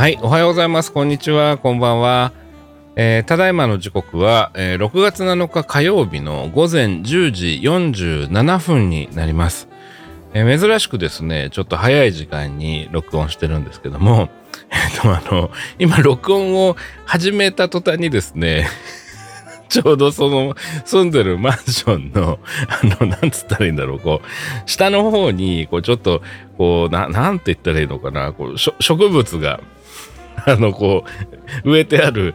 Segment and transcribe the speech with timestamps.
[0.00, 0.92] はい、おはようございます。
[0.92, 1.58] こんにちは。
[1.58, 2.32] こんばんは。
[2.96, 9.68] えーただいまの時刻は、えー6月7日火曜日の午前10時47分になります。
[10.32, 14.30] えー珍しくですね、ちょっと早い時間に録音してるんですけども、
[14.72, 18.70] えっと、あの、今、録音を始めた途端にですね、
[19.68, 20.54] ちょうどその
[20.86, 22.38] 住んでるマンションの、
[22.98, 24.26] あの、なんつったらいいんだろう、こう、
[24.64, 26.22] 下の方に、こう、ちょっと、
[26.56, 29.60] こう、な、なんて言ったらいいのかな、こう、植物が、
[30.46, 31.04] あの、こ
[31.64, 32.34] う、植えてある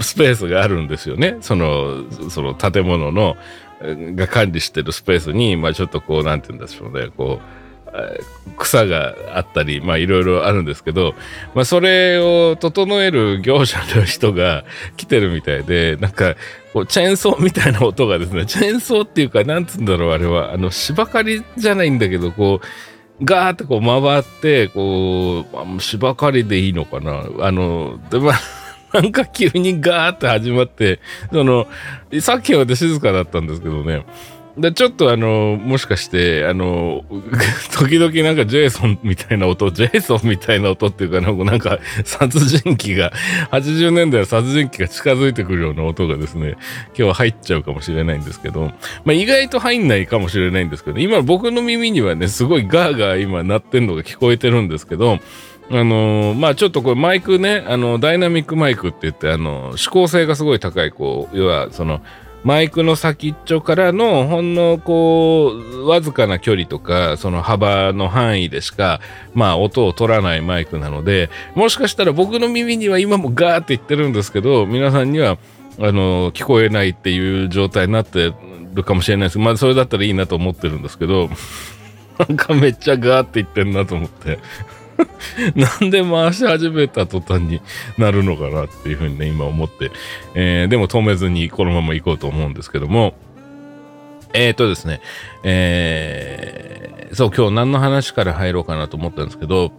[0.00, 1.36] スペースがあるんですよね。
[1.40, 3.36] その、その建物の、
[3.82, 7.60] が管理してるスペースに、まあちょっとこう、なんて言うんでしょうね、こう、
[8.56, 11.14] 草があったり、まあいろいろあるんですけど、
[11.54, 14.64] まあそれを整える業者の人が
[14.96, 16.36] 来てるみたいで、なんか、
[16.72, 22.66] こう、チェーンソーみたいな音がですね、チェーンソーっていうか、なんつうんだろう、あれは、あの、芝刈りじゃないんだけど、こう、
[23.22, 28.40] ガーってこう回って、こう、あ芝刈りでいいのかなあの、で、まあ、
[28.92, 31.00] なんか急にガーって始まって、
[31.32, 31.66] その、
[32.20, 34.04] さっきまで静かだったんですけどね。
[34.60, 37.04] で、ちょっとあの、もしかして、あの、
[37.72, 43.12] 時々なんかジェイソンみたいな音、ジェイソンみたいな音っていうか、なんか殺人鬼が、
[43.52, 46.56] 80年代の殺人鬼が近づいてくるような音がですね、
[46.88, 48.72] 今日は入っちゃうかもしれないんですけど、
[49.04, 55.18] まあ意外と入んないかもしれないんですけど、今僕の耳にはね、すごいガーガー今鳴ってんのが聞こえてるんですけど、
[55.70, 62.02] あのーまあちょっとこれマイクね、あの、ダイナミックマイクって言って、あの、指向性がすごい高い、こう、要はその、
[62.42, 69.00] マイクの先っちょからのほんのこうわずかな距離とかその幅の範囲でしか
[69.34, 75.38] まあ音を取らないマイクなのでもしかしたら僕の耳には今もガーって言ってるんですけど皆さんには
[75.78, 78.32] あの聞こえないっていう状態になって
[78.74, 79.38] るかもしれないです。
[79.38, 81.28] まあそれだったらいいなと思ってるんですけど
[82.18, 84.38] なんかめっちゃガーって言ってんなと思って。
[85.54, 87.60] なんで回し始めた途端に
[87.98, 89.90] なるのかなっていうふうにね、今思って、
[90.34, 93.14] えーでも止めずにこのまま行こうと思うんですけども、
[94.32, 95.00] えーとですね、
[95.42, 99.72] えーそう、今日何の話から入ろうかなと思ったんですけど、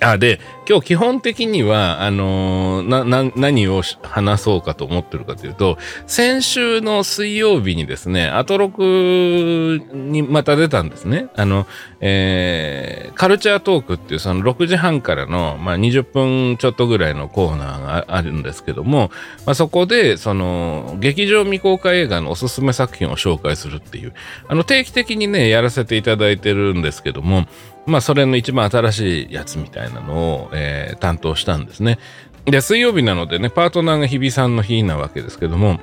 [0.00, 11.28] あ、で、今日基本的には、あのーな、な、何を話そうかと思ってるかというと、先週の水曜日にですね、アトロクにまた出たんですね。
[11.36, 11.66] あの、
[12.00, 19.10] えーカルチャートークっていうその6時半からの、まあ、20分ちょっとぐらいのコーナーがああるんですけども、
[19.46, 24.12] まあ、そこで、その、劇場未公開映画のおすすめ作品を紹介するっていう、
[24.48, 27.46] あの、定期的にね、やらせていただいてるんですけども、
[27.86, 31.98] まあ、それの一番新しいやつみたいなのを、えー担当したんですね。
[32.44, 35.80] で、水曜日なのでね、パートナーが日比さんの日なわけですけども、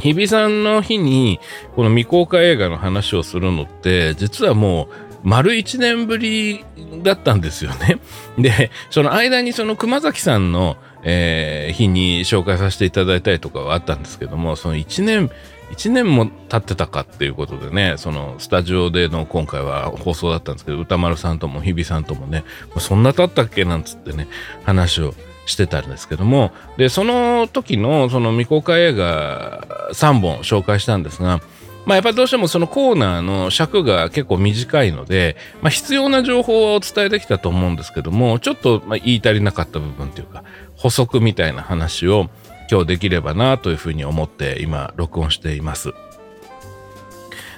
[0.00, 1.40] 日比さんの日に、
[1.76, 6.64] この未公開映画の話をするのって、実はもう、丸一年ぶり
[7.02, 7.98] だったんですよね。
[8.38, 15.30] で、その間にその熊崎さんの、えー日に紹介させていただいたりとかはあったんですけども、その一年、
[15.70, 22.44] 一年も経ってたかっていうことでね、そのスタジオでの今回は放送だったんですけど、歌丸さんとも日比さんともね、
[22.78, 24.28] そんな経ったっけなんつってね、
[24.64, 25.14] 話を
[25.46, 31.40] してたんですけども、で、その時のその未公開映画3本紹介したんですが、
[31.86, 40.44] まあやっぱどうしてもそのコーナーの尺が結構短いので、まあ必要な情報はお伝えできたと思うんですけども、ちょっとま言い足りなかった部分というか、
[40.76, 42.28] 補足みたいな話を
[42.70, 45.92] 今日できればなというふうに思って今録音しています。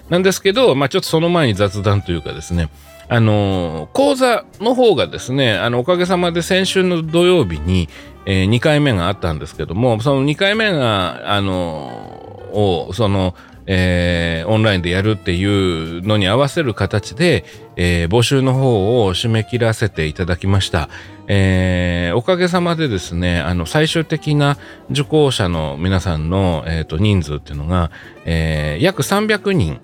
[0.08, 2.70] なんですけど、まあちょっとその前に雑談というかですね、
[3.08, 7.88] あのー講座の方がですね、あの、おかげさまで先週の土曜日に、
[8.24, 13.34] え2回目があったんですけども、その2回目が、あのーを、その、
[13.66, 17.44] えーオンラインでやるっていうのに合わせる形で、
[17.76, 20.88] えー募集の方を締め切らせていただきました。
[21.28, 24.58] えーおかげさまでですね、あの、最終的な
[24.90, 27.90] 受講者の皆さんの、えーと人数っていうのが、
[28.24, 29.80] えー約300人、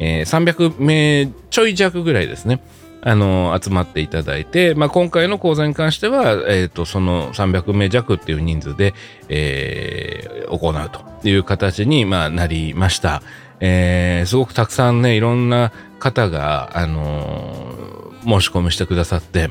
[0.00, 2.60] えー300名ちょい弱ぐらいですね。
[3.02, 8.94] あの、集まっていただいて、まあ、今回の講座に関しては、えっ、と、その300名弱っていう人数で、
[9.28, 13.22] えー行うという形に、まあ、なりました。
[13.60, 17.90] えーすごくたくさんね、いろんな方が、あのー
[18.22, 19.50] 申し込みしてくださって、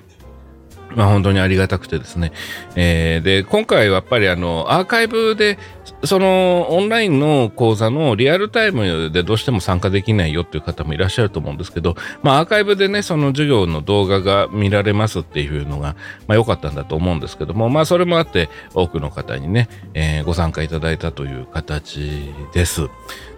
[0.95, 2.31] まあ本当にありがたくてですね。
[2.75, 5.57] えーで、今回はやっぱりあの、アーカイブで
[6.03, 15.95] そのオンラインの講座のリアルタイムでどうしても参加できないよっていう方もいらっしゃると思うんですけど、まあ、アーカイブでねその授業の動画が見られますっていうのが、
[16.27, 22.87] まあ、良かったんだと思うんですけども、まあ、それもあって多くの方にね、えー、ご参加いただいたという形です。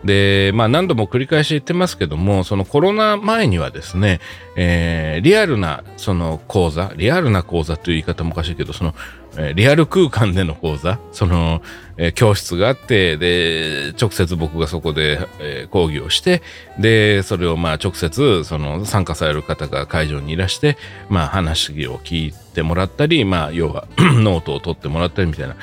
[0.04, 4.19] で、まあ、何度も繰り返し言ってますけどもそのコロナ前にはですね、
[4.56, 8.96] えー、リアルなその講座リアルな講座という言い方もおかしいけどその
[9.38, 11.62] えリアル空間での講座、その、
[11.98, 16.42] え、教室があって、で、直接僕がそこで、え、講義をして、
[16.80, 20.78] で、それをまあ直接、その参加される方が会場にいらして、
[21.10, 25.56] まあ話を聞いててもらったり、まあ要は ノートを取ってもらったりみたいな、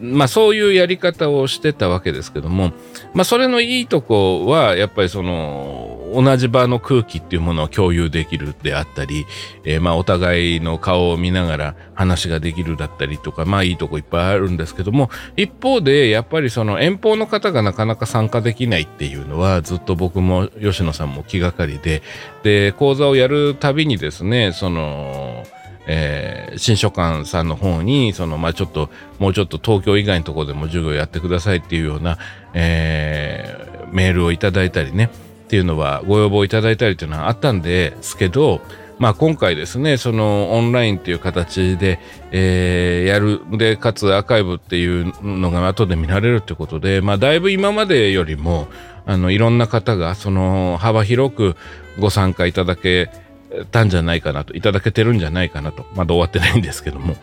[0.00, 2.72] まあそういうやり方をしてたわけですけども、
[3.14, 9.26] まあそれのいいとこは、やっぱりその、同じ場の空気っていうものを共有できるであったり、
[9.64, 22.02] えー、まあお互いの顔を見ながら話ができるだったりとか、まあいいとこいっぱいあるんですけども、一方でやっぱりその遠方の方がなかなか参加できないっていうのはずっと僕も吉野さんも気がかりで、
[22.42, 25.44] で、講座をやるたびにですね、その、
[25.86, 32.18] えー、新書館さんの方に、その、まあ、ちょっと、もうちょっと東京以外のところでも授業やってくださいっていうような、
[32.54, 35.10] えー、メールをいただいたりね、
[35.46, 38.60] っていうのはご要望いただいたりというのはあったんですけど、
[38.98, 41.98] まあ、今回ですね、そのオンラインっていう形で、
[42.30, 48.68] えー、やる、で、かつアーカイブっていうのが後で見られるってことで、まあ、だいぶ今までよりも、
[49.04, 51.56] あの、いろんな方が、その、幅広く
[51.98, 53.10] ご参加いただけ
[53.70, 57.16] たんじゃないかなと、いただけてるんじゃないかなと、まだ終わってないんですけども。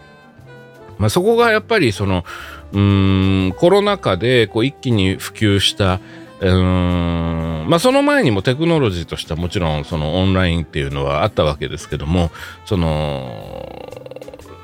[0.97, 2.25] まあ、そこがやっぱりその、
[2.73, 5.99] うーん、コロナ禍でこう一気に普及した、
[6.41, 12.31] うーんまあその前にもテクノロジーとしてはもちろんそのオンラインっていうのはあったわけですけども
[12.65, 13.91] その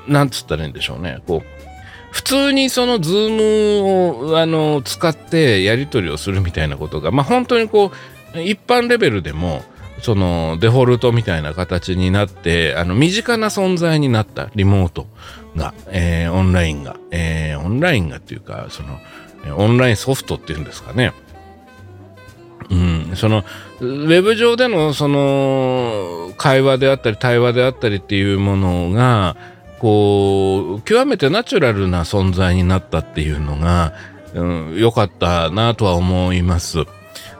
[0.08, 1.56] なんつったらいいんでしょうねこう
[2.10, 7.92] 普通にそのズームをあの使ってやり取りをするみたいなことがまあ本当にこ
[8.34, 9.62] う一般レベルでも
[10.02, 15.06] そのデフォルトみたいな形になってあの身近な存在になったリモート
[15.56, 18.98] が、えー、オンラインが、えー、オンラインがっていうかその
[19.56, 21.12] オンラインソフトっていうんですかね
[22.70, 23.44] うん、その
[23.80, 29.36] ウェブ上でのその会話であったり対話であったりっていうものが
[29.78, 33.92] こう極めてナチュラルな存在になったっていうのが
[34.34, 36.86] 良、うん、かったなとは思います。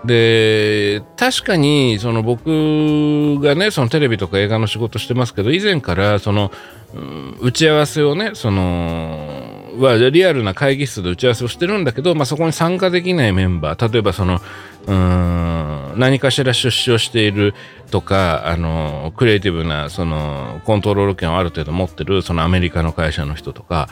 [0.05, 6.53] で確かにその僕がねそのテレビとか映画の仕事してますけど以前からその、
[6.95, 14.41] うん、打ち合わせをねそのはリアルな会議室で打ち合わせをしてるんだけど、まあ、そこに参加できないメンバー例えばその
[14.87, 17.55] うん何かしら出資をしている
[17.91, 23.89] とかあのクリエイティブなそのコントロール権をある程度持ってるそのアメリカの会社の人とか、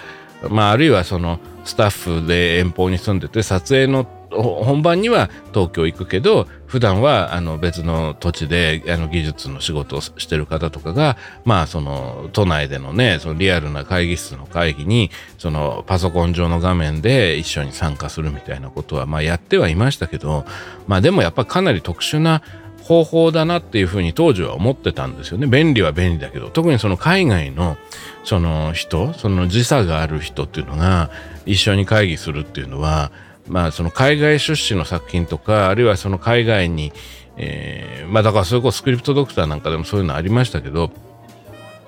[0.48, 4.06] まあ、あるいはそのスタッフで遠方に住んでて撮影の
[4.42, 20.44] 本番には東京行くけど普段はあの別の土地であの技術の仕事をしてる方とかがまあその都内でのねそのリアルな会議室の会議にそのパソコン上の画面で一緒に参加するみたいなことはまあやってはいましたけど
[20.87, 22.42] まあでもやっぱかなり特殊な
[22.84, 25.46] 方法だなっていうふうに当時は思ってたんですよね。
[25.46, 27.78] 便利は便利だけど、特にその海外の
[28.25, 31.10] その人、その時差がある人っていうのが
[31.46, 33.10] 一緒に会議するっていうのは、
[33.49, 36.93] まあ、その海外出資の作品とか、あるいはその海外に、
[37.37, 40.91] えー、まあだからそれこそスクリプトドクターなんかでもそういうのありましたけど、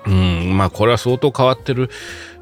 [0.05, 1.89] うん、まあこれは相当変わってる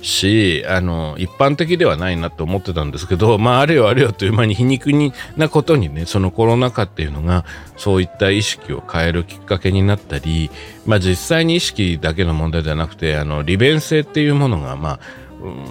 [0.01, 10.51] し、あの、一般的ではないなと思ってたんですけど、まああれよあれよという間に皮肉になことにね、そのコロナ禍っていうのがそういった意識を変えるきっかけになったり、
[10.85, 14.99] まあ実際に意識だけの問題ではなくて、あの、利便性っていうものが、まあ、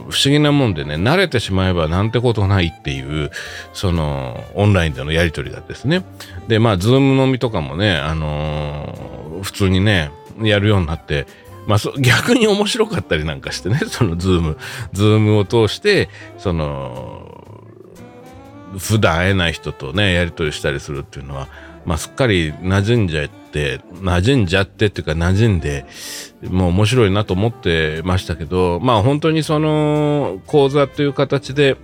[0.09, 3.31] 不思議なもんでね、慣れてしまえばなんてことないっていう、
[3.73, 6.05] その、オンラインでのやりとりがですね。
[6.49, 10.11] で、まあ、ズーム飲みとかもね、あのー、普通にね、
[10.43, 11.27] やるようになって、
[11.67, 14.59] まあ、 逆に面白かったりなんかしてね、 そのズーム、
[14.93, 17.31] ズームを通して、その、
[18.79, 21.49] 普段会えない人とね、やりとりしたりするっていうのは、
[21.87, 25.87] まあ、すっかり馴染んじゃって、馴染んじゃってっていうか馴染んで、
[26.49, 31.77] もう面白いなと思ってましたけど、まあ本当にその講座という形で、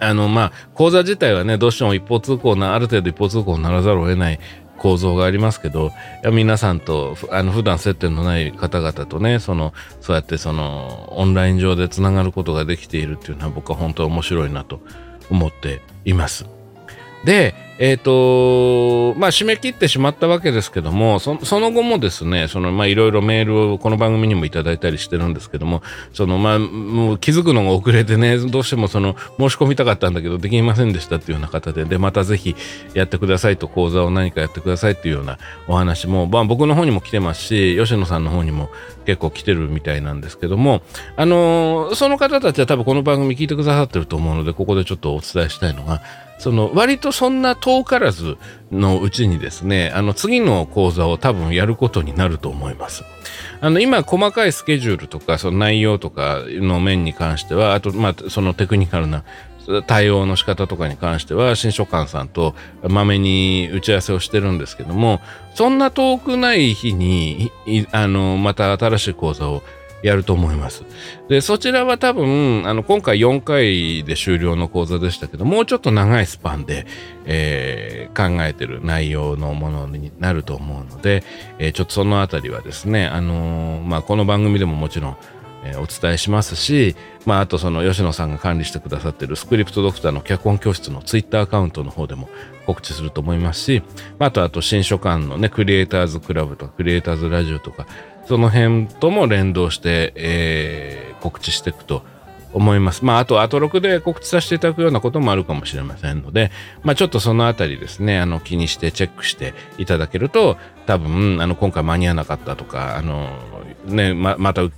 [0.00, 4.40] あのまあ講座自体はね、どうしても一方通行な、ある程度一方通行にならざるを得ない
[4.78, 5.90] 構造がありますけど、
[6.32, 14.80] 皆さんと、あの、普段接点のない方々とね、その、そうやってその、オンライン上でつながることができているっていうのは僕は本当に面白いなと
[15.30, 16.46] 思っています。
[17.24, 25.82] で、えっ、ー、と、まあ、締め切ってしまったわけですけども、その後もですね、その、ま、いろいろメールをこの番組にもいただいたりしてるんですけども、
[26.12, 32.56] その、まあ、もう気づくのが遅れてね、どうしてもその、申し込みたかったんだけど、できませんでしたっていうような方で、で、またぜひ
[32.94, 38.70] やってくださいと、講座を何かやってくださいっていうようなお話も、まあ、僕の方にも来てますし、吉野さんの方にも
[39.06, 40.82] 結構来てるみたいなんですけども、
[41.16, 46.02] あのー、その方たちは多分この番組聞いてくださってると思うので、ここでちょっとお伝えしたいのが、
[46.38, 48.36] その割とそんな遠からず
[48.70, 53.04] のうちにですね、あの次の講座を多分やることになると思います。
[53.60, 59.24] あの今細かいスケジュールとかその内容とかの面に関しては、あとまあそのテクニカルな
[59.86, 65.20] 対応の仕方とかに関しては新書館さんとまめに打ち合わせをしてるんですけども
[65.54, 67.52] そんな遠くない日に
[67.92, 69.62] あのまた新しい講座を
[70.02, 70.84] やると思います。
[71.28, 76.86] で、そちらは多分、あの、今回4回で終了の講座でしたけど、もうちょっと長いスパンで、
[77.24, 81.24] えー、考えてる内容のものになると思うので、
[81.58, 85.16] えー、ちょっとそのあたりはですね、あのー、まあ、この番組でももちろん、
[85.64, 86.94] えー、お伝えしますし、
[87.26, 92.28] まあ、あとその吉野さんが管理してくださってるスクリプトドクターの脚本教室のツイッターアカウントの方でも
[92.66, 93.82] 告知すると思いますし、
[94.18, 97.86] まあ、あとあと新書館のね、クリエイターズクラブとかクリエイターズラジオとか、
[98.28, 102.02] その辺とも連動して、えー、告知していくと
[102.52, 103.02] 思います。
[103.02, 106.50] まあ、あと、アトロクで告知させていただくようなこともあるかもしれませんので、
[106.82, 113.30] まあ、ちょっとそのあたりですね、あの、気にしてチェックしていただけると、多分、あの、今回間に合わなかったとか、あの、
[113.86, 114.74] ね、ま、また受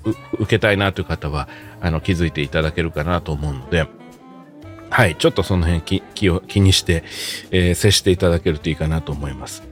[0.47, 1.49] けたいなという方は、
[1.81, 3.89] あの、気づいていただけるかなと思うので、
[4.91, 7.05] はい、ちょっとその辺気気を気にして、
[7.53, 9.63] えー、接していただけるといいかなと思います。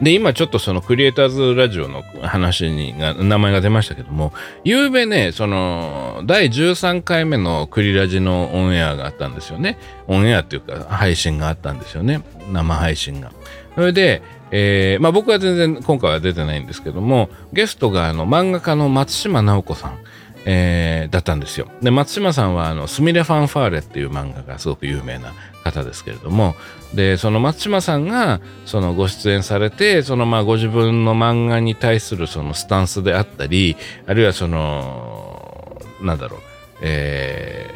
[0.00, 4.32] で、今ちょっとそのクリエイターズラジオの話にが、名前が出ましたけども、
[4.64, 9.78] ゆうべね、その、第13回目のクリラジのオンエアがあったんですよね。
[10.06, 12.22] オンエアっていうか、配信があったんですよね。
[12.50, 13.30] 生配信が。
[13.74, 19.98] それで、えー、まあ僕は全然今回は出てないんですけども、ゲストがあの漫画家の松島直子さん。
[20.44, 21.68] えー、だったんですよ。
[21.82, 25.32] で、松島さんは、あの、スミレ・ファンファーレっていう漫画がすごく有名な
[25.64, 26.56] 方ですけれども、
[26.94, 36.40] で、その松島さんが、そのご出演されて、そのまあご自分の漫画に対するそのスタンスであったり、あるいはその、なんだろう、
[36.82, 37.74] え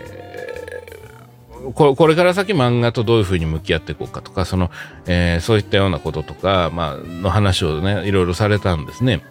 [1.51, 4.71] ー、これから先漫画とどういうふうに向き合っていこうかとか、その、
[5.07, 9.23] えー、そういったようなこととか、まあ、の話をね、いろいろされたんですね。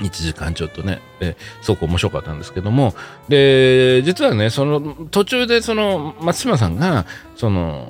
[0.00, 1.00] 1時間ちょっとね。
[1.20, 2.94] え、すごく面白かったんですけども、
[3.28, 7.88] で、実はね、その途中でその松島さんが、その、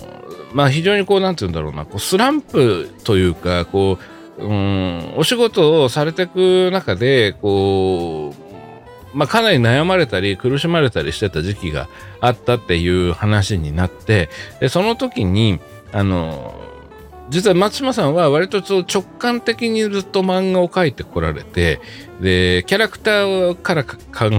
[0.52, 3.98] まあ非常にこう、なんて言うんだろうな、こうスランプというか、こ
[4.38, 8.34] う、うん、お仕事をされていく中で、こ
[9.14, 11.88] う、まあかなり悩まれたり苦しまれたりしてた時期が
[12.20, 15.60] あったっていう話になって、で、その時に、
[15.92, 16.67] あの、
[17.30, 21.80] 実は松島さんは割と直感的にずっと漫画を描いてこられて
[22.20, 23.96] でキャラクターから考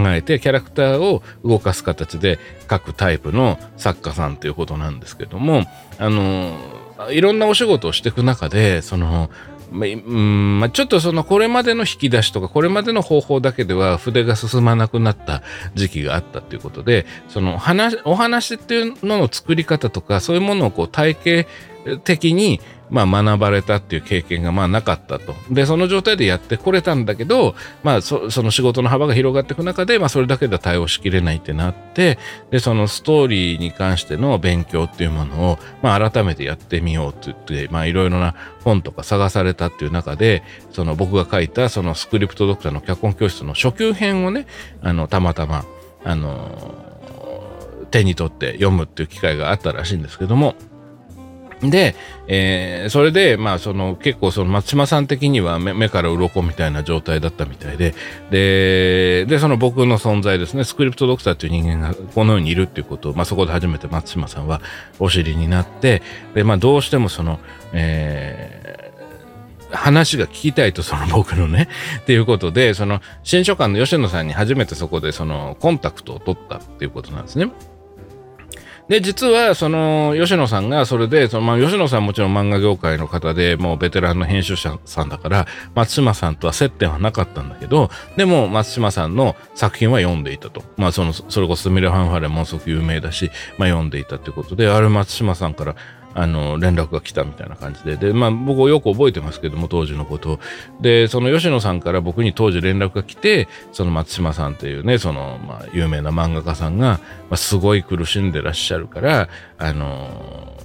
[0.08, 5.64] えてキャラクターを動かす形で描くタイプの作家さんということなんですけども
[5.98, 6.58] あの
[7.12, 9.30] いろんなお仕事をしていく中でその
[9.72, 15.44] まあ、ちょっとそのこれまでの引き出しとかこれまでの方法だけでは筆が進まなくなった
[15.76, 21.48] 時期があったということでその話お話っていうのの作り方とかそういうものをこう体系
[22.04, 22.60] 的に
[22.90, 25.36] まあ学ばれたっていう経験がまあなかったと。
[25.50, 32.18] で、その状態でやってこれたんだけど、まあその仕事の幅が広がっていく中で、まあそれだけでは対応しきれないってなって、
[32.52, 44.48] で、そのストーリーに関しての勉強っていうものを、まあ改めてやってみようって言って、まあいろいろな本とか探されたっていう中で、その僕が書いたそのスクリプトドクターの脚本教室の初級編をね、
[44.82, 45.66] あの、たまたま、
[46.04, 46.90] あの、
[47.92, 50.56] 手に取って読むっていう機会があったらしいんですけども、
[51.62, 51.96] で、
[52.28, 57.94] えー、それで、まあ、その、結構、その、松島さん的には目目から鱗みたいな状態だったみたいで、
[58.32, 64.62] で、で、その僕の存在ですね、スクリプトドクターという人間がこの世にいるっていうことを、まあ、そこで初めて松島さんは
[65.00, 66.02] お知りになって、
[66.34, 67.40] で、まあ、どうしてもその、
[67.74, 71.68] えー、話が聞きたいと、その僕のね、
[72.00, 77.52] っていうことで、その、新書館の吉野さんに初めてそこで、その、コンタクトを取ったっていうことなんですね。
[78.90, 90.64] で、実は、その、吉野さんが、それで、その、まあ、吉野さんもちろん漫画業界の方で、もうベテランの編集者さんだから、松島さんとは接点はなかったんだけど、でも、松島さんの作品は読んでいたと。
[90.76, 93.30] まあ、その、それこそスミレファンファレもすごく有名だし、
[93.60, 95.76] まあ、読んでいたってことで、あれ松島さんから、
[96.16, 97.96] あの連絡が来たみたいな感じで。
[97.96, 100.40] で、まあ、僕はよく覚えてますけども当時のこと
[100.82, 107.00] でその吉野さんから僕に当時連絡が来てその松島さんというねその、まあ、有名な漫画家さんが、
[107.30, 110.58] まあ、すごい苦しんでらっしゃるからあの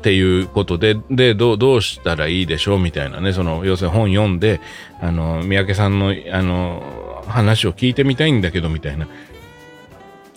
[0.00, 4.62] っていうことで、で、どう、どうしたらいいでしょうみたいなね、その、要するに本読んで、
[4.98, 9.06] あの、三宅さんの、あの、話を聞いてみたいんだけど、みたいな。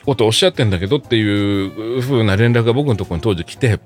[0.06, 3.80] ことおっしゃってんだけどっていう風な連絡が僕のところに当時来て、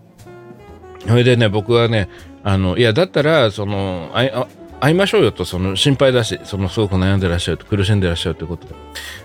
[1.06, 2.10] それでね、僕はね、
[2.44, 4.48] あの、いや、だったら、その、ああ
[4.80, 8.76] 会いましょうよと、その心配だし、そのすごく悩んでらっしゃると、苦しんでらっしゃるということで。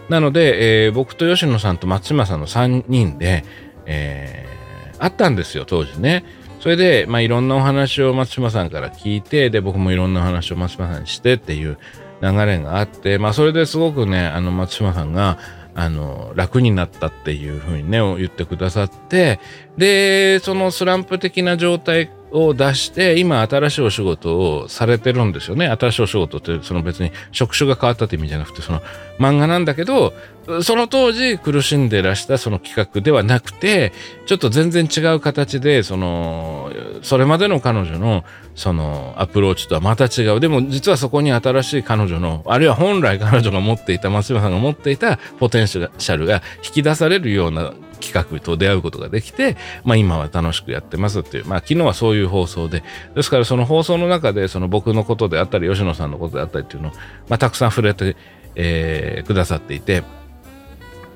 [0.09, 3.45] なので、えー、僕と吉野さんと松島さんの3人で、
[3.87, 6.25] えー、会ったんですよ、当時ね。
[6.61, 11.77] それで、まあ、いろんなお話を松島さんから聞いて、で、僕もいろんなお話を松島さんにしてっていう
[12.23, 15.39] 流れがあって、まあ、それですごくね、あの、松島さんが、
[15.75, 19.41] あの、楽になったっていうふうにね、言ってくださって、
[19.77, 25.69] で、そのスランプ的な状態を出して、今新しいお仕事をされてるんですよね。
[25.69, 28.83] 新しいお仕事って、その別に職種が変わったって意味じゃなくて、その
[29.19, 30.15] 漫画なんだけど、
[30.63, 33.93] その当時苦しんでらしたその企画ではなくて、
[34.27, 36.73] ちょっと全然違う形で、その、
[37.03, 38.25] それまでの彼女の
[38.55, 40.41] そのアプローチとはまた違う。
[40.41, 52.83] でも実はそこに新しい彼女の、あるいは本来彼女が持っていた、松島さんが持っていたポテンシャルが引き出されるような企画と出会うことができて、まあ、今は楽しくやってますっていう、まあ、昨日はそういう放送で、
[53.15, 56.93] ですからその放送の中で、その僕のことであったり、吉野さんのことであったりっていうのを、
[57.29, 58.17] まあ、たくさん触れて、
[58.55, 60.03] えー、くださっていて、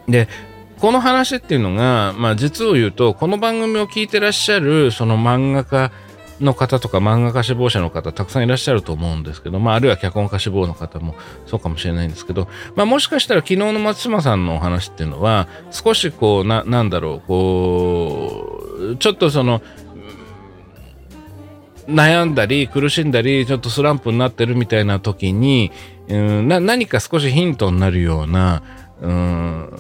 [0.09, 0.29] で、
[0.81, 5.91] この話っていうのが、まあ、実を言うと、この番組を聞いてらっしゃる、その漫画家、
[6.41, 11.15] の方とか漫画家志望者の方たくさんいらっしゃると思うんですけど、まあ、あるいは脚本家志望の方も
[11.47, 18.61] そうかもしれないんですけど、まあ、もしかしたら昨日の松島さんのお話っていうのは少しこうななんだろうこ
[18.93, 19.63] うちょっとその
[21.89, 25.71] 悩んだり苦しんだりちょっとスランプになってるみたいな時に、
[26.09, 28.63] うん、な何か少しヒントになるような
[29.01, 29.71] うん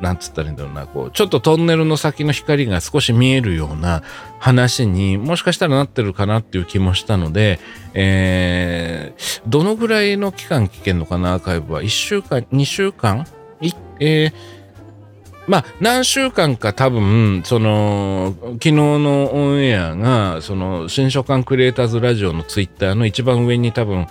[0.00, 4.02] なんつったらいいんだろうな、こう、ちょっとトンネルの先の光が少し見えるような
[4.38, 7.58] 話にもしかしたらなってるかなっていう気もしたので、
[7.94, 13.26] えー、どのぐらいの期間聞けるのかな、アーカイブは？1週間、2週間？
[13.60, 14.64] いえー
[15.46, 24.06] まあ、何週間か多分、その、昨日のオンエアが、その、新書館クリエイターズラジオのツイッターの一番上に多分、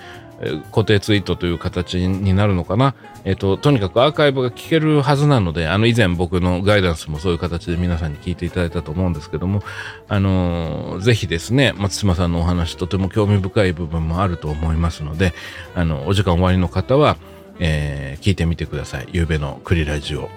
[0.71, 2.95] 固定ツイートという形になるのかな。
[3.25, 9.63] えっ、と、とにかくアーカイブが聞けるはずなので、あの、以前僕のガイダンスもそういう形で皆さんに聞いていただいたと思うんですけども、
[10.09, 15.33] あのー、ぜひですね、松島さんのお話とても興味深い部分もあると思いますので、
[15.75, 17.17] あの、お時間終わりの方は、
[17.59, 19.07] えー、聞いてみてください。
[19.13, 20.29] ゆうべのクリラジオ。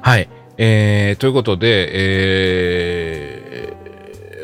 [0.00, 0.28] はい。
[0.58, 3.72] えー、ということで、え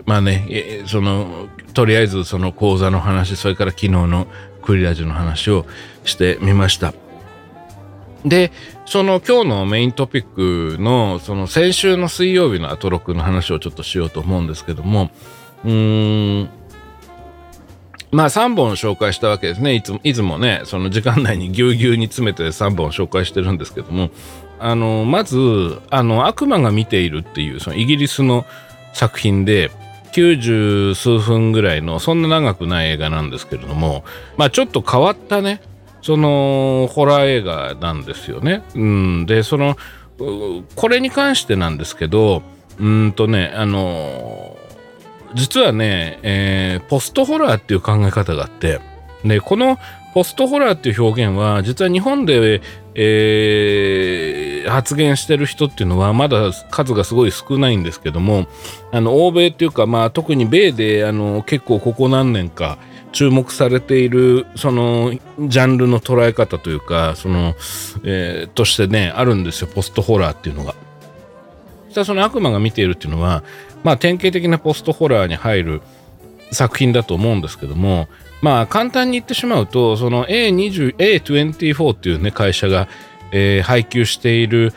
[0.00, 4.26] ー、まあね、その、とりあえずその講座の話、それから昨日の
[4.62, 5.64] クリラジオの話を
[6.02, 6.92] してみました。
[8.24, 8.50] で、
[8.84, 15.12] その今日のメイントピックの、その先週の水曜日のアトロクの話をちょっとしようと思うんですけども、
[15.64, 16.50] うーん、
[18.10, 19.76] まあ3本紹介したわけですね。
[19.76, 24.10] いつも、いつもね、その時間内にぎゅうぎゅうに詰めて3本紹介してるんですけども、
[24.58, 28.46] あの、まず、あの、悪魔が見ているっていう、そのイギリスの
[28.94, 29.70] 作品で、
[30.12, 34.04] 90数分ぐらいのそんな長くない映画なんですけれども
[34.36, 35.60] まあちょっと変わったね
[36.02, 38.62] そのホラー映画なんですよね。
[38.74, 39.76] うん、でその
[40.76, 42.42] これに関してなんですけど
[42.78, 44.56] うんとねあの
[45.34, 48.80] 実はね、えー、ポストホラーっていう考え方があって
[49.24, 49.78] でこの
[50.14, 52.62] ポストホラーっていう表現は実は日本で、
[53.00, 58.48] えー、発言してる人っていうのはまだ数がすごい少ないんですけども
[58.90, 62.76] あの欧米っていうか、まあ、特に米であの結構ここ何年か
[63.12, 67.54] 注目されているそのジャンルの捉え方というかその、
[68.02, 70.74] えー、としてねあるんですよポストホラーっていうのが。
[71.88, 73.44] したその悪魔が見ているっていうのは
[73.84, 75.82] まあ典型的なポストホラーに入る
[76.50, 78.08] 作品だと思うんですけども
[78.42, 82.88] まあ簡単に言ってしまうとその A20 A24 っていうね会社が、
[83.32, 84.72] えー、配給している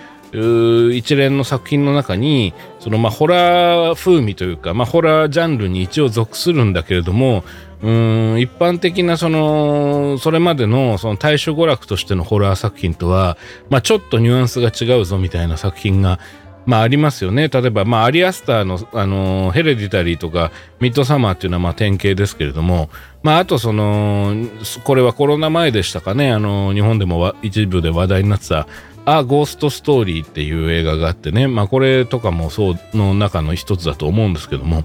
[0.93, 7.43] 一連の作品の中にそのまあホラー風味というか、まあ、ホラージャンルに一応属するんだけれども
[7.83, 13.37] うん一般的なそのそれまでのその大衆娯楽としてのホラー作品とは、
[13.69, 16.19] まあ、ちょっとニュアンスが違うぞみたいな作品が
[16.65, 17.47] まあありますよね。
[17.47, 22.89] 例えば、まあアリアスターの、あのー、ヘレディタリーとかミッドサマーっていうのはまあ典型ですけれども、
[23.23, 24.35] まああとその、
[24.83, 28.67] これはコロナ前でしたかね、あのー、日本でも一部で話題になってた
[29.05, 34.83] あ、ゴーストストーリーっていう映画があってね、まあこれとかもそうの中の一つだと思うんですけども、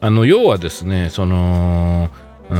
[0.00, 2.10] あの、要はですね、その、
[2.50, 2.56] うん、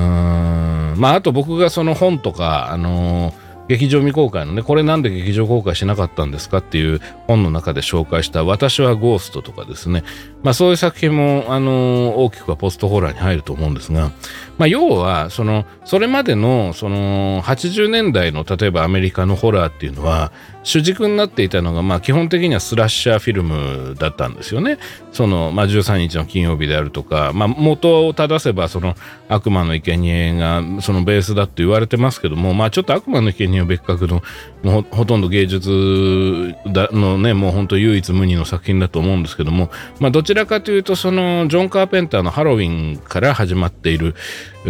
[0.96, 10.05] まああと僕がその本とか、あのー劇場未公開のね、これなんで劇場公開しなかったんですかっていう本の中で紹介した私はゴーストとかですね。
[10.42, 14.11] まあそういう作品も、あの、大きくはポストホラーに入ると思うんですが、
[14.59, 20.31] まあ要は、その、それまでの、その、80年代の例えばアメリカのホラーっていうのは、
[20.64, 24.79] 主軸になっていたのが、まあ基本的にはスラッシャーフィルムだったんですよね。
[25.12, 28.96] その、まあ13日の金曜日であるとか、まあ元を正せば、その
[29.29, 34.22] 悪魔の生贄がそのベースだって言われてますけども、まあちょっと悪魔の生贄は別格の
[34.64, 44.14] もうほとんど芸術だのねもう本当唯一無二の作品だと思うんですけども、まあ、どちらかというとそのジョン・カーペンターのハロウィンから始まっている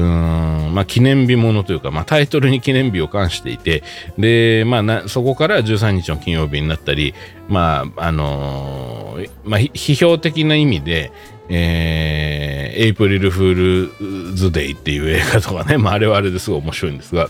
[0.00, 3.84] まあ、記念日ものというか、まあ、タイトルに記念日を冠していて
[4.18, 7.14] で、まあな、そこから13日の金曜日になったり、
[7.48, 11.12] まああのー、まあ、批評的な意味で
[11.50, 17.28] えー、エイプリルフールズデイっていう映画とかね、まあ、あれはあれですごい面白いんですが、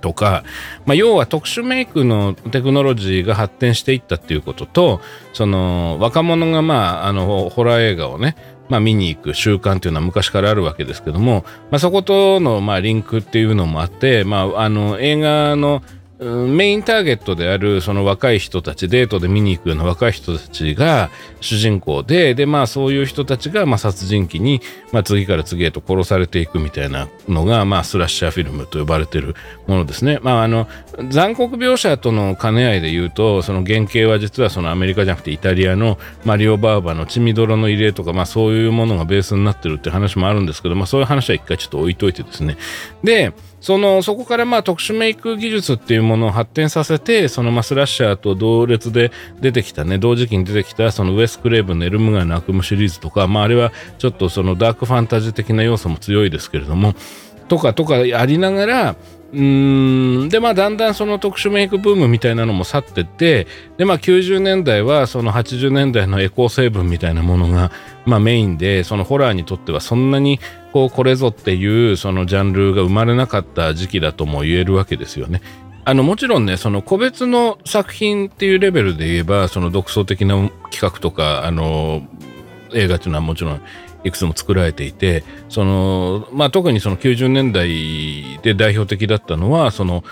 [0.00, 0.44] とか、
[0.84, 5.00] まあ、要は特殊メイクのテクノロジーが発展していったっていうことと
[5.32, 8.36] その若者がまああのホラー映画をね
[8.68, 15.82] まあ、見に行く習慣というのは昔からあるわけですけども、まあ、そことのまあリンクっていうのもあって、まあ、あの映画の
[16.18, 21.10] メインターゲットであるその若い人たちデートで見に行くような若い人たちが
[21.42, 29.34] 主人公ででまあそういう人たちがまあ殺人鬼にまあ次から次へと殺されていくみたいなのがまあスラッシャーフィルムと呼ばれてる
[29.66, 30.18] ものですね。
[30.22, 30.68] まああの
[31.10, 42.56] 残酷描写との兼ね合いで言うとその原型は実はそのアメリカじゃなくてイタリアのマリオ・バーバの血みどろの入れとかまあそういうものがベースになってるって話もあるんですけどまあそういう話は一回ちょっと置いといてですね。
[43.04, 56.94] でそのそこからまあ特殊メイク技術っていうものを発展させてそのまあスラッシャーと同列で出てきたね同時期に出てきたそのウエス・クレーブンのエルム街の悪夢シリーズとか、まあ、あれはちょっとそのダークファンタジー的な要素も強いですけれども
[57.48, 58.96] とかとかありながら
[59.36, 63.46] うんでまあだんだんその特殊メイクブームみたいなのも去ってて
[63.76, 67.70] でまあ90年代はその80年代のエコー成分みたいなものが
[68.06, 70.40] まあメインでそのホラーにとってはそんなに
[70.72, 75.42] こうこれぞっていうそのジャンルが生まれなかった時期だとも言えるわけですよね。
[75.84, 82.02] あのもちろんねその個別の作品っていうレベルで言えばその独創的な企画とかあの
[82.72, 83.60] 映画っていうのはもちろん
[84.06, 90.04] いくつも作られていてその、まあ、特にその90年代で代表的だったのはその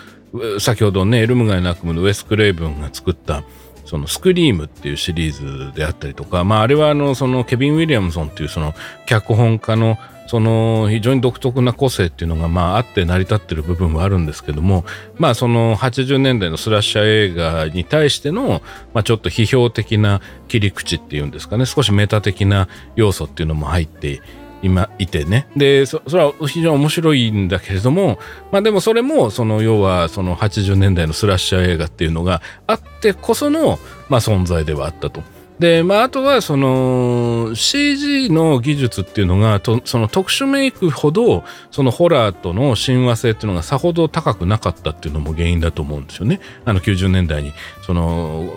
[0.59, 3.45] 先ほどねエルム街の悪夢のウェス・クレイブンが作った
[3.85, 8.75] そのスクリームっていうシリーズであったりとか、まあ、あれはあのそのケビン・ウィリアムソンっていうその
[9.07, 14.85] 脚本家のその非常に独特な個性っていうのがまああって成り立ってる部分はあるんですけども
[15.19, 18.63] まあその80年代のスラッシャー映画に対しての
[18.95, 24.23] まあちょっと批評的な切り口っていうんですかね少しメタ的な要素っていうのも入って
[24.65, 28.19] 今いてねでそれは非常に面白いんだけれども
[28.51, 35.23] まあでもそれもその要はその80年代のスラッシャー映画っていうのがあってこそのまあ存在ではあったと。
[35.59, 46.41] で、まあ、あとはその CG の技術っていうのがとその特殊メイクほどそのホラーとの親和性っていうのがさほど高くなかったっていうのも原因だと思うんですよね。
[46.65, 48.53] あの90年代にその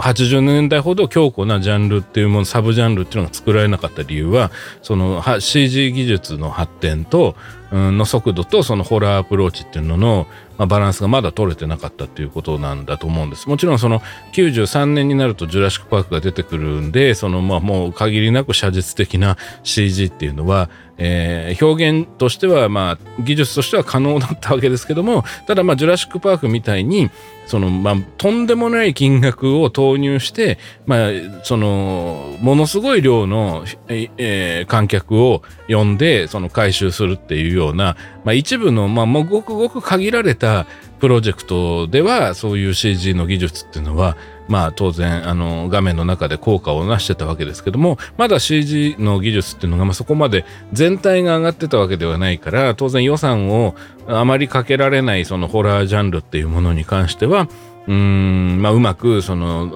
[0.00, 4.50] 80年代ほど強固なジャンルっていうものサブジャンルっていうのが作られなかった理由は
[4.82, 7.36] その CG 技術の発展と
[7.72, 10.26] の速度とそのホラーアプローチっていうのの、
[10.66, 13.48] バランスがまだ取れてなかったっていうことなんだと思うんです。
[13.48, 14.00] もちろんその
[14.32, 27.10] 93年になるとジュラシック・パークが出てくるんでそのまあもう限りなく写実的な CG っていうのは、えー、表現としてはまあ技術としては可能だったわけですけどもただまあジュラシック・パークみたいに
[27.46, 31.10] そのまあとんでもない金額を投入してまあ
[31.44, 40.66] そのものすごい量の、えー、観客を呼んでその回収するっていうような、まあ、一部の、まあ、もうごくごく限られた
[41.00, 44.16] プロジェクトではそういう CG の技術っていうのは
[44.48, 53.74] まあ当然あの画面の中で効果を成してたわけですけどもまだ CG の技術っていうのがまあそこまで全体が上がってたわけではないから当然予算を
[54.06, 57.48] あまりかけられないそのホラージャンルっていうものに関しては
[57.86, 59.70] うーんまあうまくその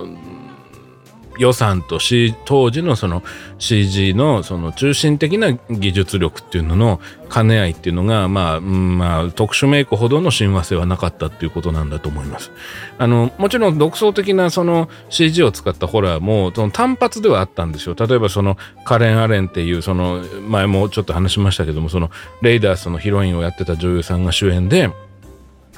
[1.39, 3.23] 予算と、C、当時のその
[3.59, 7.01] CG のその中心的な技術力っていうのの
[7.33, 12.51] 兼ね合いっていうのが、まあ、まあ、特殊メイクほどの親和性はなかったっていうことなんだと思います。
[12.99, 17.97] あの、もちろん独創的なその CG を使ったホラーも、その単発ではあったんですよ。
[17.99, 22.11] 例えばそのカレン・アレンっていう、その前もちょっと話しましたけども、その
[22.43, 24.91] レイダースのヒロインをやってた女優さんが主演で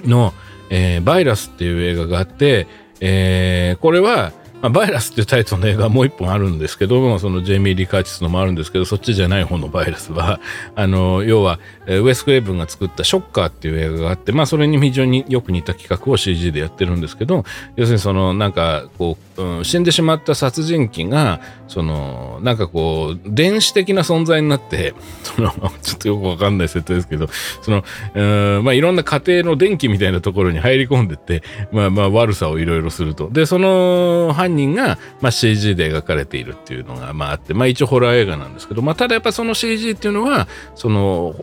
[0.05, 0.33] の、
[0.71, 2.67] えー、バイラスっていう映画があって、
[3.01, 4.33] えー、これは
[4.65, 10.41] まあ、バイラスっていうタイトルの映画はもう一本あるんですけど、そのジェイミー・リカーチスのもあるんですけど、そっちじゃない方のバイラスは、
[10.75, 17.45] あの、要は、ウェス・クレイブンが作ったショッカーっていう映画があって、まあ、それに非常によく似た企画を CG でやってるんですけど、
[17.77, 25.51] 要するにその、なんか、こう、うん、死んでしまった殺人鬼が、その、なんかこう、電子的な存在になって、 その、
[25.83, 27.29] ちょっとよくわかんない設定ですけど、
[27.61, 33.29] その、うん、まあ、いろんな家庭の電気みたいなところに入り込んでって、まあ、まあ、悪さをいろいろすると。
[33.31, 41.35] で、その犯人人が、まあ、CG で描かれているっていうのが、まあ、あって、まあ、一応ホラー映画なんですけど、まあ、ただやっぱその CG っていうのはその、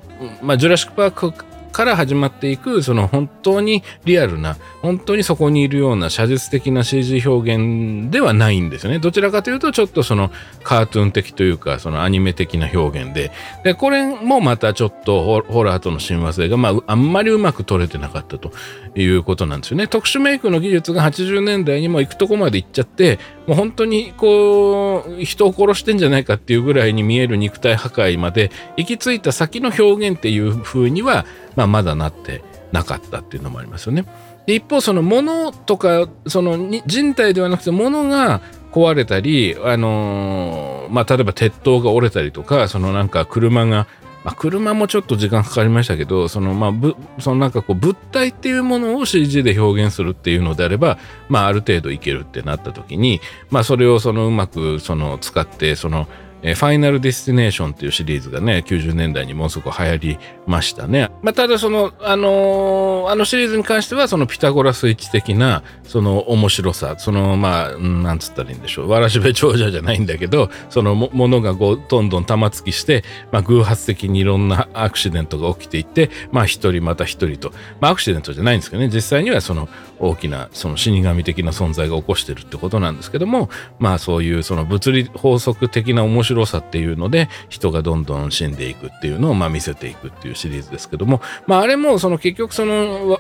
[0.41, 8.99] まあ、ジュラシック・パークから始まっていくその本当にリアルな本当にそこにいるような写実的な CG 表現ではないんですよね。
[8.99, 10.31] どちらかというとちょっとその
[10.63, 13.31] カートゥーン的というかそのアニメ的な表現で。
[13.63, 18.51] でこれもまたちょっとホラーとの親和性が、まあ、あんまりうまく撮れてなかったと
[18.95, 19.87] いうことなんですよね。
[19.87, 34.05] 特殊メイクの技術が80年代にも行くとこまで行っちゃってもう本当にこう人を殺してんじゃないかっていうぐらいに見える肉体破壊まで行き着いた先の表現っていう風にはまあ、まだなってなかったっていうのもありますよね。
[34.47, 43.87] 一方その物とかその人体ではなくて物が壊れたり、あのー、まあ、例えば鉄塔が折れたりとかそのなんか車が、
[44.23, 56.07] まあ、車もちょっと時間かかりましたけどそのまぶそのなんかこう物体っていうものを CG で表現するっていうのであれば、まあ、ある程度いけるってなった時に、まあ、それをそのうまくその使ってその
[56.43, 61.11] えファイナルディスティネーションっていうシリーズがね、90年代にものすごく流行りましたね。
[61.21, 68.89] まあ、ただその、あのー、あのシリーズに関しては、そのピタゴラスイッチ的な、その面白さ、その、まあ、なんつったらいいんでしょう。
[68.89, 83.49] わらしべ長者じゃないんだけど、そのものがこう、どんどん玉突きして、まあ、偶発的にいろんなアクシデントが起きていって、まあ、一人また一人と、まあ、アクシデントじゃないんですけどね、実際にはその大きな、その死神的な存在が起こしてるってことなんですけども、
[83.79, 93.19] まあ、そういうその物理法則的な面白白さっていうので人がどんどん死んでいくっていうのをまあ見せていくっていうシリーズですけども、まあ、あれもその結局その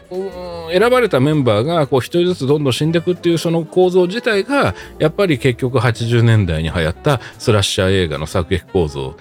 [0.71, 9.15] 選ばれたメンバーがこう一人ずつどんどん死んでいくっていうその構造自体がやっぱり結局80年代に流行ったスラッシャー映画の作劇構造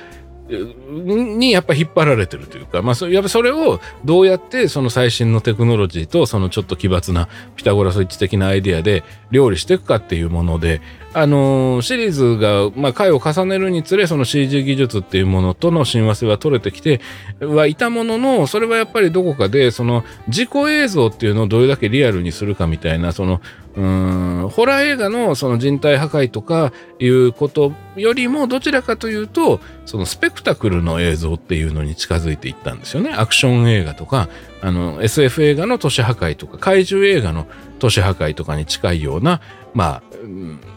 [0.51, 10.81] にやっぱ引っ張られてるというか、まあ、やっぱそれをどうやってその最新のテクノロジーとそのちょっと奇抜なピタゴラスイッチ的なアイディアで料理していくかっていうもので、
[11.13, 17.01] あのー、シリーズが、まあ、回を重ねるにつれその CG 技術っていうものとの親和性は取れてきて
[17.41, 23.41] はいたもののそれはやっぱりどこかでその自己映像っていうのをどれだけリアルにするかみたいなその
[23.77, 24.49] うん。
[24.51, 33.13] ホラー映画のその人体破壊とかいうことよりもどちらかというとそのスペクタクルの映像っていうのに近づいていったんですよね。
[33.13, 34.29] アクション映画とか
[34.63, 37.47] あの SF 映画の都市破壊とか怪獣映画の
[37.79, 39.41] 都市破壊とかに近いような
[39.75, 40.03] まあ、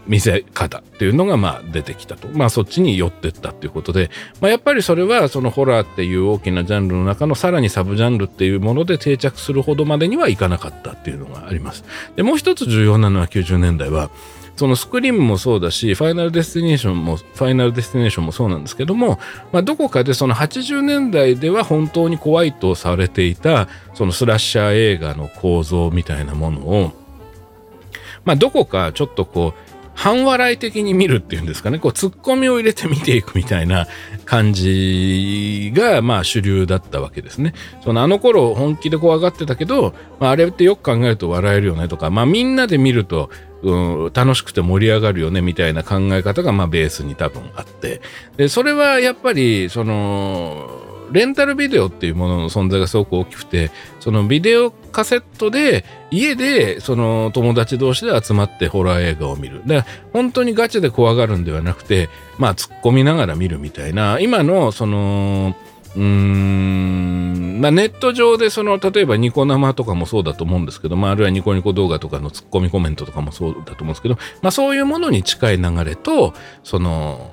[0.07, 2.27] 見せ方っていうのがまあ出てきたと。
[2.29, 11.83] まあそっちに寄ってったっていうことで、まあやっぱりそれはそのホラーっていう大きなジャンルの中のさらにサブジャンルっていうもので定着するほどまでにはいかなかったっていうのがあります。
[12.15, 14.11] で、もう一つ重要なのは90年代は、
[14.55, 19.19] そのスクリームもそうだし、ファイナルデスティネーションも、ファイナルデスティネーションもそうなんですけども、
[19.51, 26.91] まあ、どこかでその80年代では本当に怖いとされていた、そのスラッシャー映画の構造みたいなものを、
[28.25, 33.87] まあ、どこかちょっとこう、半笑い的に見るっていうんですかね、こう、ツッコミを入れて見ていくみたいな
[34.25, 37.53] 感じが、まあ、主流だったわけですね。
[37.83, 43.29] その、あの頃、本気で怖がってたけど、まあ、あれってよく考えると笑えるよねとか、まあ、みんなで見ると、
[43.61, 48.01] うん、楽しくて盛り上がるよねみたいな考え方が、まあ、ベースに多分あって、
[48.35, 59.61] で、それはやっぱり、その、レンタルビデオっていうものの存在がすごく大きくてそのビデオカセットで家でその友達同士で集まってホラー映画を見る。
[59.65, 64.19] で本当にガチで怖がるんではなくてまあ突っ込みながら見るみたいな。
[64.19, 65.55] 今のその
[65.95, 77.31] うーんまあ、ネット上でその例えばニコ生とかもそうだと思うんですけど、まあ、あるいはニコニコ動画とかのツッコミコメントとかもそうだと思うんですけど、まあ、そういうものに近い流れとその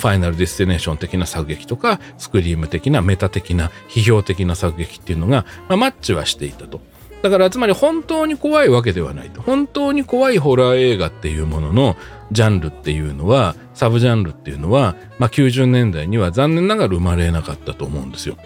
[0.00, 6.80] ファイナルディスティネーション的な作劇とか、スクリーム的なメタ的な批評的な作劇っていうのが、まあ、マッチはしていたと。
[7.22, 9.42] だからつまり本当に怖いわけではないと。
[9.42, 11.96] 本当に怖いホラー映画っていうものの
[12.32, 18.36] ジャンルっていうのは、サブジャンルっていうのは、まあ、90年代には残念ながら生まれなかったと思うんですよ。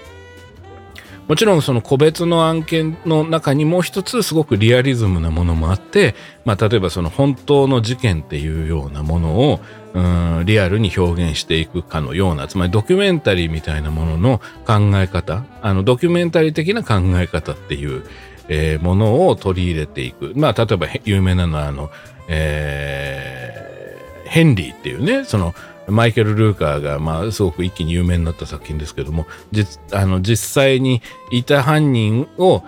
[1.28, 9.60] もちろんその個別の案件の中にもう一つすごくリアリズムなものもあって、まあ、例えばその本当の事件っていうようなものを
[9.94, 18.04] うんリアルに表現していくかのようなつまりドキュメンタリーみたいなものの考え方あのドキュメンタリー的な考え方っていう
[18.48, 20.32] えー、ものを取り入れていく。
[20.36, 21.90] まあ、例えば有名なのは、あの、
[22.28, 25.54] えー、ヘンリーっていうね、その、
[25.88, 32.62] マイケル・ルーカーが、まあ、すごく一気に有名になった作品ですけども、実あの実際にいた犯人を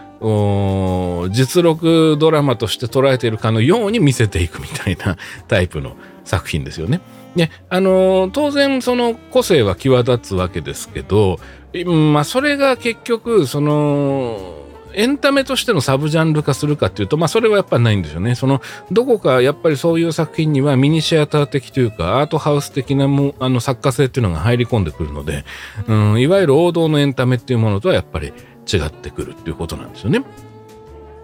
[1.30, 5.16] 実録ドラマとして捉えているかのように見せていくみたいな
[5.48, 7.00] タイプの作品ですよね。
[7.36, 11.38] で、あの当然その個性は際立つわけですけど、
[11.84, 14.65] まあ、それが結局、その、
[14.96, 18.34] エンタメとしてのサブジャンル化するかっていうと、まあそれはやっぱないんですよね。
[18.34, 25.44] その、どこかやっぱりそういう作品にはミニシアター的というか、アートハウス的なもあの作家性っていうのが入り込んでくるので、
[25.86, 28.28] うん、いわゆる王道のエンタメっていうものとはやっぱり
[28.72, 30.24] 違ってくるっていうことなんですよね。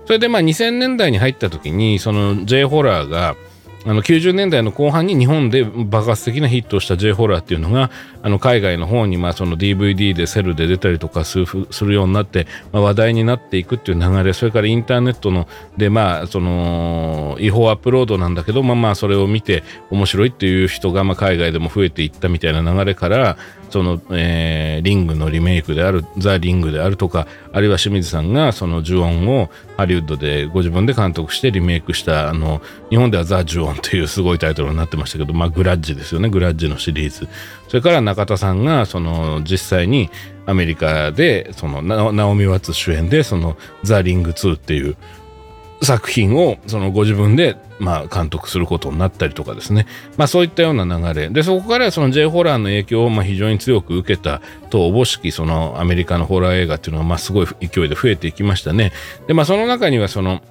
[0.05, 3.37] それでまあ2000年代に入った時に、その J ホラーが、
[3.85, 7.91] あの90年代の後半に日本で爆発的なヒットをした J ホラーっていうのが
[8.23, 23.37] あの海外の方にまあその DVD でセルで出たりとかするようになって、まあ、話題になっていくっていう流れそれからインターネットのでまあその違法アップロードなんだけどまあまあそれを見て面白いっていう人がまあ海外でも増えていったみたいな流れから
[23.71, 36.29] その、えー、リングのリメイクであるザ・リングであるとかあるいは清水さんがその呪音をハリウッドでご自分で監督してリメイクしたあの日本ではザ・呪音というすごいタイトルになってましたけど、まあ、グラッジですよね。
[36.29, 37.29] グラッジのシリーズ。
[37.73, 40.11] それから中田さんがその実際に
[40.45, 44.95] アメリカでそのナオミ・ワッツ主演でそのザ・リング2っていう
[45.81, 49.87] 作品をそのご自分でまあ監督することになったりとかですね、
[50.19, 51.31] まあ、そういったような流れ。
[51.31, 58.93] でそこからその J ホラーの影響をまあ非常に強く受けたとおぼしきそのアメリカのホラー映画っていうのがまあすごい勢いで増えていきましたね。
[59.27, 60.43] でまあその中にはその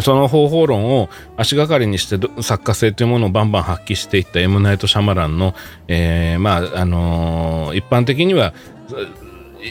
[0.00, 5.54] その方法論を足がかりにして作家性というものをバンバン発揮していったエム・ナイト・シャマランの、
[5.88, 8.54] えー、まああのー、一般的には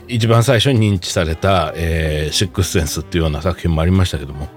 [0.08, 4.48] 一番最初に認知された、えー、シックスセンスっていうような作品もありましたけども。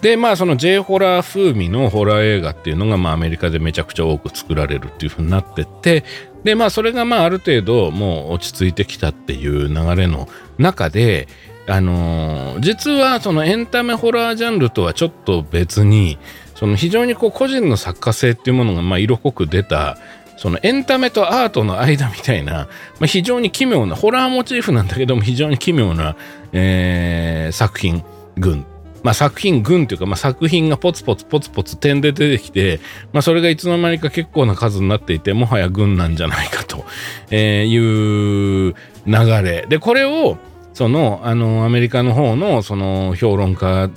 [0.00, 6.04] で、まあその J ホラー風味のホラー映画っていうのがまあアメリカでめちゃくちゃ多く作られるっていう風になってって、
[6.42, 11.26] で、まあそれがまあある程度もう落ち着いてきたっていう流れの中で、
[11.66, 16.18] あのー、実はそのエンタメホラージャンルとはちょっと別に、
[16.54, 19.98] その非常にこう個人の作家性っていうものがまあ色濃く出た
[20.36, 22.68] そのエンタメとアートの間みたいな、ま
[23.02, 26.16] あ、非常に奇妙な、ホラーモチーフなんだけども非常に奇妙な、
[26.52, 28.04] えー、作品
[28.36, 28.66] 群。
[29.02, 32.80] まあ、作品群というか、まあ、作品がポツポツポツポツ点で出てきて、
[33.12, 36.86] まあ、それがいつの間にか結構な数になっていて、もはや群なんじゃないかと、
[37.30, 38.74] えいう
[39.06, 39.66] 流れ。
[39.68, 40.38] で、これを、
[40.74, 43.90] その、あの、アメリカの方の、その、評論家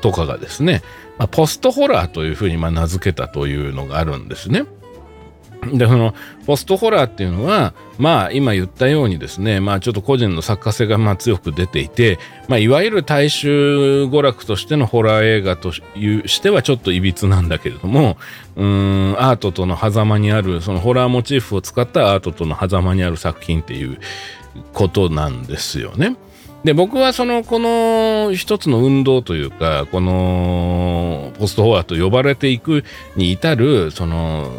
[0.00, 0.82] とかがですね、
[1.18, 4.64] まあ、ポストホラーというふうにまあ名付けたというのがあるんですね。
[5.72, 6.12] で、その、
[6.44, 18.16] ポストホラーっていうのは、まあ、今言ったようにですね、まあ、ちょっと個人の作家性がまあ強く出ていて、まあ、いわゆる大衆娯楽としてのホラー映画としてはちょっといびつなんだけれども、
[18.56, 24.00] うん、アートとの狭間にある、そのホラーモチーフを使ったアートとの狭間にある作品っていう
[24.72, 26.16] ことなんですよね。
[26.64, 32.84] で僕はそのこの一つの運動というかこのポストホラーと呼ばれていく
[33.16, 34.52] に至るその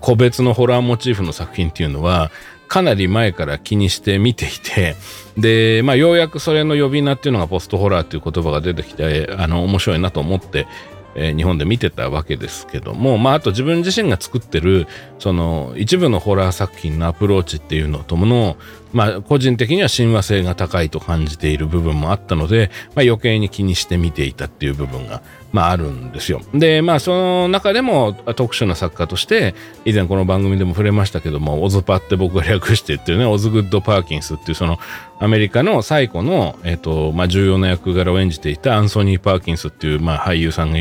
[0.00, 2.30] 個別のホラーモチーフの作品っていうのは
[2.70, 4.94] かなり前から気にして見ていて
[5.36, 10.68] で、まあ、ようやくそれの呼び名っていうのがポストホラーっていう言葉が出てきてあの面白いなと思って
[11.14, 14.86] えー、日本で見てたわけですけども、まあ、あと自分自身が作ってる
[15.18, 18.56] その一部のホラー作品のアプローチっていうのともの、
[18.92, 26.40] まあ、個人的には親和性が高いと感じている部分もあったので、まあ、余計に気にして見ていたっていう部分が、まあ、あるんですよ。
[26.54, 34.78] でまあその中でも特殊な作家として以前この番組でも触れましたけどもオズパって僕が略してってるねオズグッド・パーキンスっていうその
[35.18, 40.78] アメリカの最古の、えーとまあ、重要な役柄を演じていたアンソニー・パーキンスっていう、まあ、俳優さんが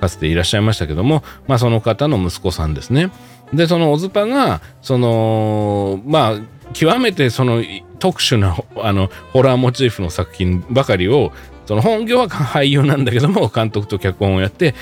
[0.00, 3.10] かつていらっしゃいましたけども、まあ、その方の息子さんですね。
[3.52, 6.40] でそのオズパがそのまあ
[6.72, 7.64] 極めてその
[7.98, 11.32] 特殊なあのホラーモチーフの作品ばかりを
[11.66, 14.74] その本業は俳優なんだけども監督と脚本をやって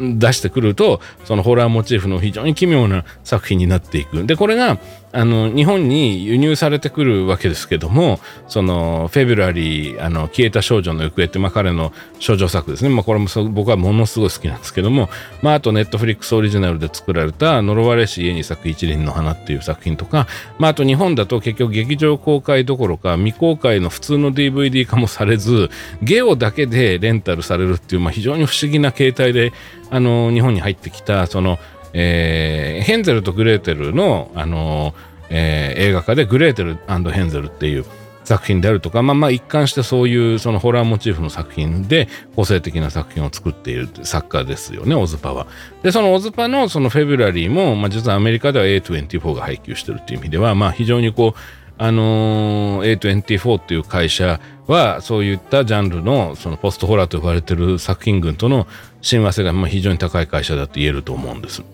[0.00, 4.26] 出してくるとそのホラーモチーフの非常に奇妙な作品になっていく。
[4.26, 4.78] でこれが
[5.12, 15.10] あの日本に輸入されてくるわけですけどもそのフェブラリーあの消えた少女の行方って、まあ、彼の少女作ですね、まあ、これも僕はものすごい好きなんですけども、
[15.42, 20.26] まあ、あとネットフリックスオリジナルで作られた「呪われし家に咲く一輪の花」っていう作品とか、
[20.58, 25.70] まあ、あと日本だと結局劇場公開どころか未公開の普通の DVD 化もされず
[26.02, 29.52] ゲオだけでレンタルされるっていう、まあ、非常に不思議な形態で
[29.90, 31.58] あの日本に入ってきたその
[31.92, 34.94] えー、ヘンゼルとグレーテルの、あのー、
[35.30, 36.78] えー、映画化でグレーテル
[37.10, 37.84] ヘンゼルっていう
[38.24, 45.46] 作品であるとか、まあまあ一貫してそういうそのホラーモチーフの作品で個性的な作品を作っている作家ですよね、オズパは。
[45.82, 51.40] で、そのオズパのそのフェブラリーも、まあ実はアメリカでは A24 が配給してるっていう意味では、まあ非常にこう、
[51.78, 58.68] あのー、A24 っていう会社はそういったジャンルのそのポストホラーと呼ばれてる作品群との
[59.00, 61.64] 親和性が非常に高い会社だと言えると思うんです。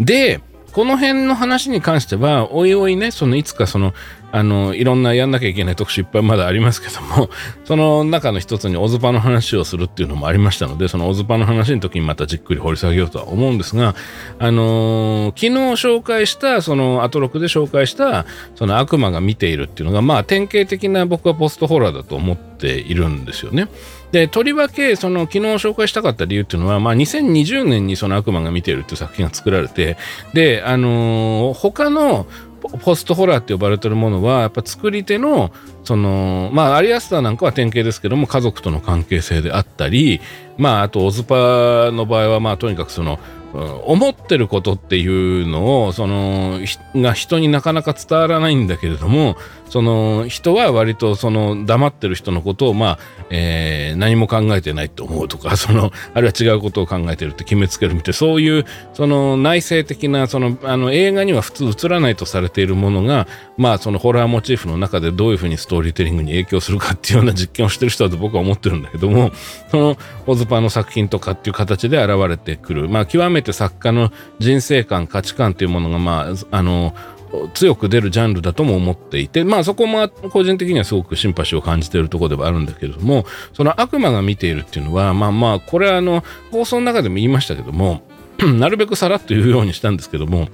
[0.00, 0.40] で、
[0.72, 3.94] この辺の話に関しては、おいおいね、そのいつかその
[4.36, 7.30] あのいろんなやんなきゃいけない特集いっぱいまだありますけども
[7.64, 13.94] その中の一つにオズパの話をするっていうのもありましたのでそのオズパの話の時にまたじっくり掘り下げようとは思うんですが
[14.38, 18.26] あのー、昨日紹介したそのアトロクで紹介した
[18.56, 23.68] その悪魔が見ているっていうのがまあ典型的な僕はポストホラーだと思っているんですよね。
[24.12, 29.96] でとりわけその昨日紹介したかった理由っていうのは、まあ、2020年にその悪魔が見ているっていう作品が作られて
[30.32, 32.26] であのー、他の
[32.68, 35.52] ポストホラーって呼ばれてるものはやっぱ作り手の
[35.84, 40.20] そのまあアリアスターなんかは典型ですけども家族との関係性であったり
[40.58, 43.18] まああとオズパの場合はまあとにかくその
[43.84, 46.60] 思ってることっていうのをその
[46.94, 49.36] が人になかなか伝わらないんだけれども
[49.68, 52.98] その人は割とその黙ってる人のことをまあ、
[53.30, 58.64] えー、何も考えてないと思うとか そのあるいは違うことを考えてるって決めつけるみたいなそういう
[58.94, 69.32] その内省的なそのあの映画には普通映らないとされているものがまあそのホラーモチーフの中でどういうふうにストーリーテリングに影響するかっていうような実験をしてる人だと僕は思ってるんだけども
[69.70, 69.96] その
[70.26, 72.88] オズパの作品とかっていう形で現れてくる。
[72.88, 76.94] まあ極めて作家の人生観価値観というものがまああの
[77.54, 88.02] 強く出るジャンルだとも思っていて、まあそこも個人的にはすごくシンパシーを感じているところではあるんだけれども、その悪魔が見ているっていうのは、まあまあ、これはあの、放送の中でも言いましたけども、
[88.58, 90.48] なるべくさらっと言うようにしたんですけども、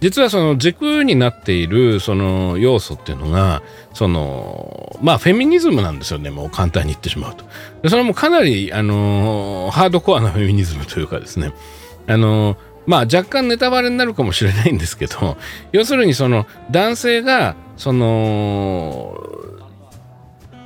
[0.00, 7.44] 実はその軸になっているその要素っていうのが、その、まあフェミニズムなんですよね、もう簡単に言ってしまうと。
[7.88, 11.52] それもかなり、あの、ハードコアなフェミニズムというかですね、
[12.06, 15.36] あの、まあ若干ネタバレになるかもしれないんですけど、
[15.72, 19.16] 要するにその男性が、その、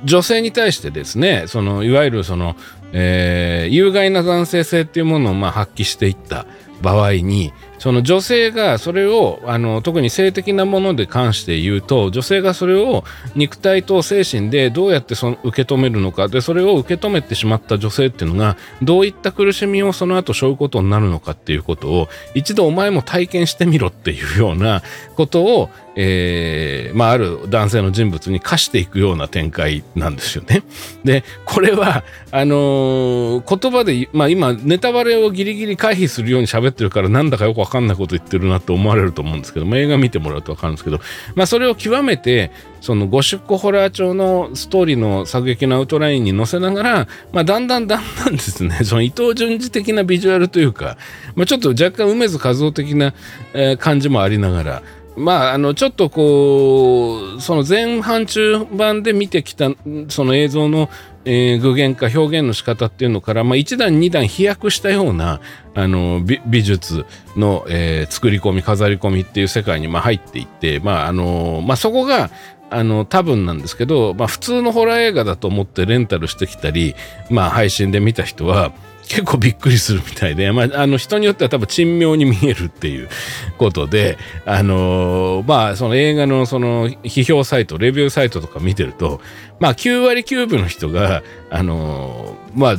[0.03, 2.55] 女性に対してですね、そのいわゆるその、
[2.93, 6.45] えー、有害な男性性っていうものをまあ発揮していった
[6.81, 7.53] 場合に、
[7.85, 13.03] その女性がそれをあの特に性的なもので関して言うと女性がそれを
[13.35, 16.27] 肉体と精神でどうやってその受け止めるのか。
[16.27, 24.81] でそれを受け止めてしまった女性っていうのがどういった苦しみをその後背負うことになるのかっていうことを一度お前も体験してみろっていうような
[25.15, 30.63] ことをえー、まあ、ある男性の人物に課していくような展開なんですよね。
[31.03, 40.99] で、これは、あのー、言葉で、まあ今、ネタバレをギリギリ回避するように喋ってるから、なんだかよくわかんないこと言ってるなって思われると思うんですけど、まあ、映画見てもらうとわかるんですけど、
[41.35, 50.97] まあ、それを極めて、そのゴシックホラー調のストーリーの作劇のアウトラインに載せながら、まあ、だんだんだんだん ですね、その伊藤淳二的なビジュアルというか、
[51.35, 53.13] まあ、ちょっと若干梅津和夫的な、
[53.53, 54.83] えー、感じもありながら、
[55.17, 59.69] まあ、あの、ちょっとこう、その前半中盤で見てきた、
[60.09, 60.89] その映像の、
[61.23, 65.39] えー、具現化、表現の仕方っていうのから、まあ、一段二段飛躍したような、
[65.73, 67.05] あの、美術
[67.35, 72.29] の、えー、作り込み、飾り込みっていう世界に、まあ、入っていって、まあ、あの、まあ、そこが、
[72.71, 76.95] あの多分なんですけど、まあ、普通のホラー映画だと思ってレンタルしてきたり、
[77.29, 78.73] まあ、配信で見た人は
[79.07, 83.09] 結構びっくりするみたいで、まあ、あの人によっては多分珍妙に見えるっていう
[83.57, 89.21] ことで、あのー、まあその映画のその批評サイトレビューサイトとか見てると
[89.59, 92.75] まあ9割9分の人があのー、まあ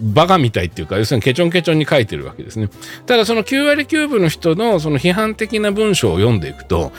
[0.00, 2.70] バカみたいっていうか要するにケチョンケチョンに書いてるわけですね。
[3.06, 6.92] ただその9割9分の人のその批判的な文章を読んでいくと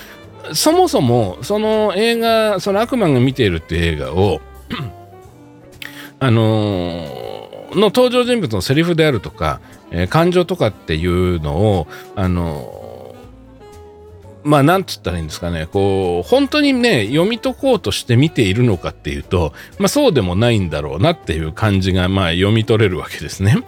[0.53, 4.41] そもそもその映画その悪魔が見ているっていう映画を
[6.19, 7.40] あのー
[7.71, 9.59] の登場人物のセリフであるとか、
[9.91, 12.81] えー、感情とかっていうのを、あの
[14.43, 23.63] まあ、なんつったらいいんですかね、こう、本当にね、読み解こうとして見ているのかっていうと、まあ、そうでもないんだろうなっていう感じが、まあ、読み取れるわけですね。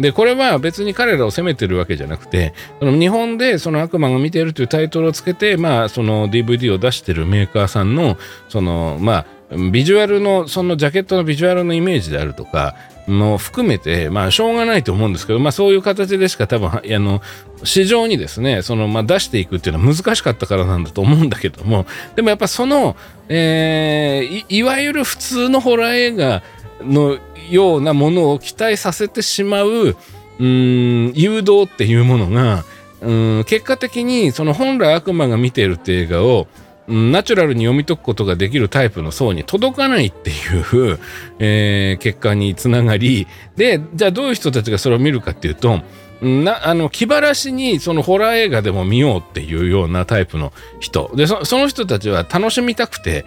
[0.00, 12.74] で、これは別に彼らを責めてるわけじゃなくて、その日本でその悪魔が見ているというタイトルをつけて、まあ、その DVD を出してるメーカーさんの、その、まあ、ビジュアルの、そのジャケットのビジュアルのイメージであるとか、
[13.06, 17.22] も含めて、まあ、しょうがないと思うんですけど、まあ、そういう形でしか多分、あの、
[17.64, 22.96] 市場にですね、その、まあ、出していくっていうのは難しかったからなんだと思うんだけども、でもやっぱその、
[23.28, 26.42] えー、いいわゆる普通のホラー映画
[26.82, 27.18] の
[27.50, 29.96] ようなものを期待させてしまう、
[30.38, 32.64] うん、誘導っていうものが、
[33.00, 36.48] うん、結果的に、その本来悪魔が見ているっていう映画を、
[36.88, 40.32] ナチュラルに読み解くことができるタイプの層に届かないってい
[40.92, 40.98] う、
[41.38, 43.26] えー、結果につながり。
[43.56, 45.80] でじゃあどういう人たちがそれを見るかっていうと
[46.20, 51.10] なあの気晴らしにそのホラー映画でも見ようっていうようなタイプの人。
[51.14, 53.24] でその人たちは楽しみたくて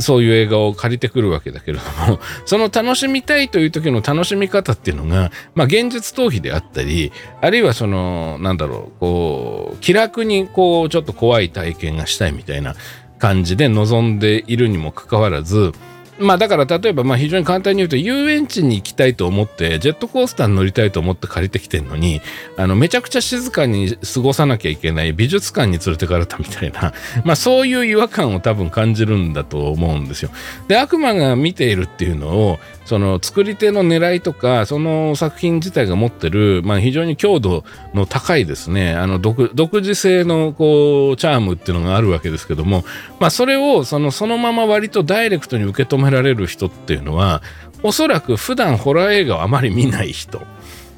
[0.00, 12.74] そういう映画を借りてくるわけだけれども その楽しみたいという時の楽しみ方っていうのが、まあ、現実逃避であったりあるいはそのなんだろうこう気楽にこうちょっと怖い体験がしたいみたいな
[13.18, 15.72] 感じで望んでいるにもかかわらず
[16.18, 22.20] まあだから例えばまあ非常に簡単に言うと遊園地に行きたいと思ってジェットコースターに乗りたいと思って借りてきてんのに
[22.56, 26.92] あのめちゃくちゃ静かに過ごさなきゃいけない美術館に連れてかれたみたいな
[27.24, 30.30] まあそういう違和感を多分感じるんだと思うんですよ。
[30.68, 42.84] で悪魔が見ているっていうのをその作り手の狙いとかその作品自体が持ってる、まあ、非常に強度の高いですねあの独自性のこうチャームっていうのがあるわけですけども、
[43.20, 47.42] まあ、それをそのそのまま割とダイレクトに受け止めめられる人っていうのは
[47.82, 50.42] おそらく普段ホラー映画をあまり見ない人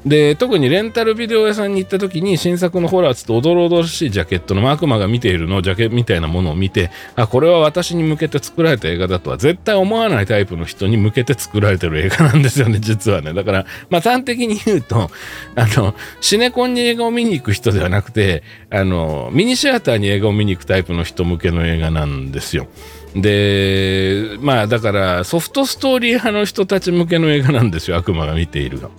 [0.05, 15.09] で特にレンタルビデオ屋さんに行った時に新作のホラーつっておどろおどろしいジャケットの悪魔が見ているのジャケみたいなものを見てあこれは私に向けて作られた映画だとは絶対思わないタイプの人に向けて作られてる映画なんですよね 実はねだからまあ端的に言うと
[15.55, 22.67] あのシネコンに映画を見に行く人ではなくてあのミニシアターに映画を見に行くタイプの人向けの映画なんですよ。
[23.15, 28.89] でまあだからソフトストーリー派の人たち向けの映画なんですよ悪魔が見ているが。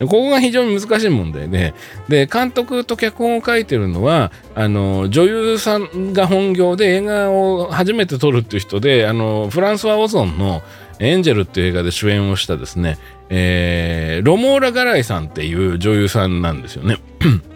[0.00, 1.74] ここが非常に難しい問題で、
[2.08, 10.62] で、監督と脚本を書いてるのは、あの、女優さんが本業で映画を初めて撮るっていう人で、あの、フランスワ・オゾンの
[10.98, 16.98] エンジェルっていう映画で主演をしたですね、えー、ロモーラ・ガライさんっていう女優さんなんですよね。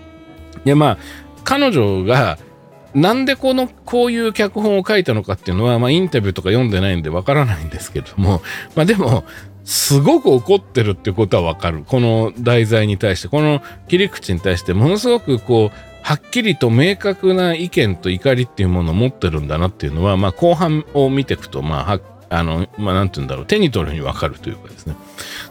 [0.65, 0.99] で、まあ、
[1.45, 2.39] 彼女が、
[2.97, 8.41] なんでこのこういう脚本を書いたのかっていうのは、まあ、インタビューとか読んでないんでわからないんですけども、
[8.75, 9.25] まあ、でも
[9.65, 11.85] すごく怒ってるってことはわかる。
[11.87, 24.95] この題材に対して、この切り口に対して、ものすごくこう、はっきりと明確な意見と怒りっていうものを持ってるんだなっていうのは、まあ、後半を見ていくと、まあ、あの、まあ、なんて言うんだろう、手に取るにわかるというかですね。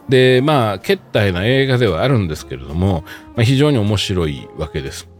[0.10, 3.04] で、まあ、決体な映画ではあるんですけれども、
[3.36, 5.15] まあ、非常に面白いわけです。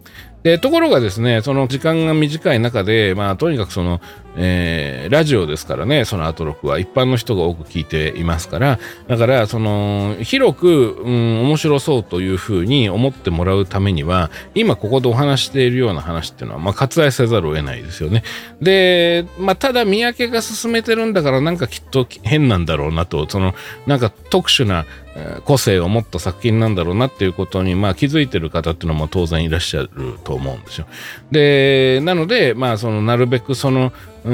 [0.46, 4.00] で、ところがですね、その時間が短い中で、まあ、とにかくその、
[4.38, 18.24] えー、ラジオですからね、そのアトロクは一般の人が多く聞いていますから、だから、その、広く、うん、面白そうというふうに思ってもらうためには、今ここでお話しているような話っていうのは、まあ、割愛せざるを得ないですよね。
[18.62, 23.56] で、まあ、ただ、三宅が進めてるんだから、なんかきっと変なんだろうなと、その、
[23.88, 24.86] なんか特殊な、
[25.46, 29.90] 個性を持った作品なんだろうなっていうことに、まあ、気づいてる方っていうのも当然いらっしゃる
[30.26, 30.88] と思うんですよ。
[31.32, 33.94] で、なので、まあ、その、なるべくその、
[34.26, 34.34] う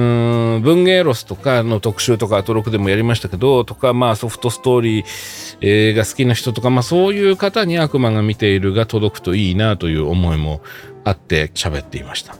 [0.60, 10.62] ん、文芸ロスとかの特集とかアトロクでもやりましたけど、とか、まあ、ソフトストーリー、が好きな人とか、まあ、そういう方に悪魔が見ているが届くといいなという思いも
[11.04, 12.38] あって喋っていました。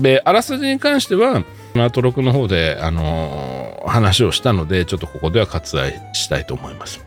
[0.00, 1.44] で、あらすじに関しては、
[1.74, 7.04] アトロクの方で、あの、話をしたので、ちょっとここでは割愛したいと思います。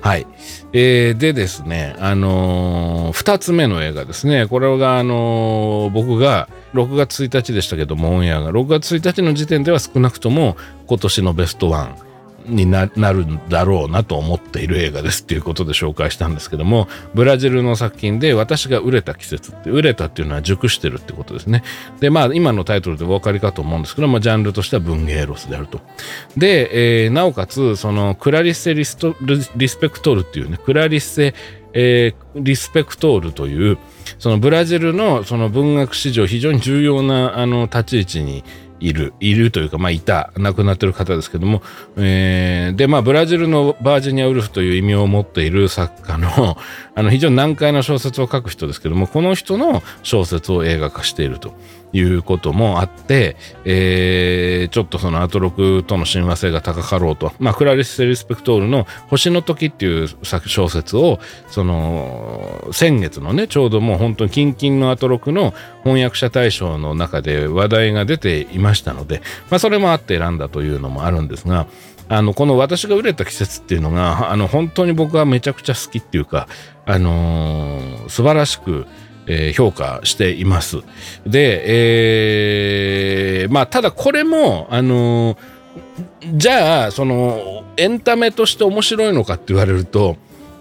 [0.00, 0.26] はい。
[0.72, 4.46] えー、でですね、あのー、2つ目の映画ですね。
[4.46, 10.56] これが、あの、僕が6月1日でしたけども、オンエアが6月1日の時点では少なくとも
[10.86, 11.96] 今年のベストワン
[12.48, 21.62] になるんだろうなと思っている映画ですっていうことで紹介したんですけども、ブラジルの作品で私が売れた季節って、売れたっていうのは熟してるってことですね。
[22.00, 25.80] で、まあ今のタイトルでお分かりかと思うんですけども、ジャンルとしては文芸ロスであると。
[26.36, 29.16] で、えー、なおかつ、そのクラリッセリスト
[29.56, 31.34] リスペクトルっていうね、クラリッセ、
[31.78, 33.78] えー、リスペクトールという、
[34.18, 38.44] そのブラジルのその文学史上非常に重要なあの立ち位置に
[38.80, 41.62] いる、いるというか、まあ、いた、亡くなってる方ですけども、
[41.96, 46.56] えー、で、まあ、ブラジルのバージニア・ウルフという異名を持っている作家の、
[46.96, 51.54] あの、非常に難解な小説を書く人ですけども、この人の小説を映画化していると
[51.92, 53.36] いうこともあって、
[53.66, 60.08] えー、ちょっとそのアトロクとの親和性が高かろうと、まあ、クラリス・セリスペクトールの星の時っていう
[60.46, 61.20] 小説を、
[61.50, 65.52] その、先月のね、ちょうどもう本当にキンキンのアトロクの
[65.84, 69.20] 翻訳者大賞の中で話題が出ていましたので、
[69.50, 71.66] まあ、それもあって選んだというのもあるんですが、
[72.08, 76.48] あの、この私が売れた季節っていうのが、 あの、本当に僕はめちゃくちゃ好きっていうか、
[76.84, 78.86] あのー、素晴らしく、
[79.26, 80.78] えー、評価しています。
[81.26, 85.38] で、えー、まあ、ただこれも、あのー、
[86.34, 90.16] じゃあ、その、エンタメとして面白いのかって言われると、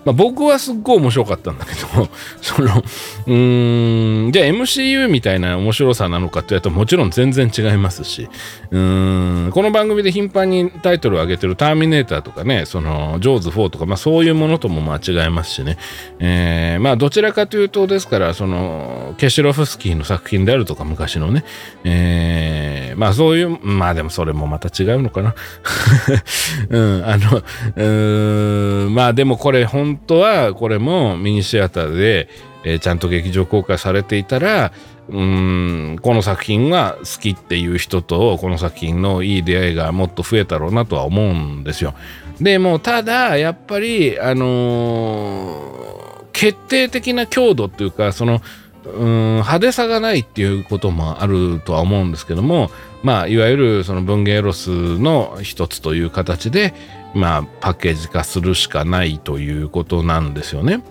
[0.06, 2.08] まあ、僕はすっごい面白かったんだけど
[2.42, 2.84] その
[3.28, 8.30] うーんじゃあ MCU みたいな面白さなのかって言われたらもちろん全然違いますし。
[8.72, 9.52] うーん。
[9.52, 15.78] この番組で頻繁にタイトルを上げてる「ターミネーター」とかねその「ジョーズ4」とか、まあ、そういうものとも間違いますしね、
[16.20, 21.44] えー、まあどちらかというとですからそのケシロフスキーの作品であるとか昔のね、
[21.84, 25.36] えー、まあそういうまあでもそれもまた違うのかな。
[26.70, 32.30] うんあのうーんまあでもこれ本当はこれもミニシアターで、
[32.66, 34.74] えー、ちゃんと劇場公開されていたら
[35.08, 41.94] うんこの作品が好きっていう人とこの作品のいい出会いがもっと増えたろうなとは思うんですよ。
[42.42, 48.42] でもただやっぱりあのー、決定的な強度っていうかその
[48.86, 52.72] うん派手さがないっていうこともあるとは思うんですけども
[53.04, 56.74] まあいわゆるその文芸ロスの一つという形で
[57.14, 60.84] まあパッケージ化するしかないということなんですよね。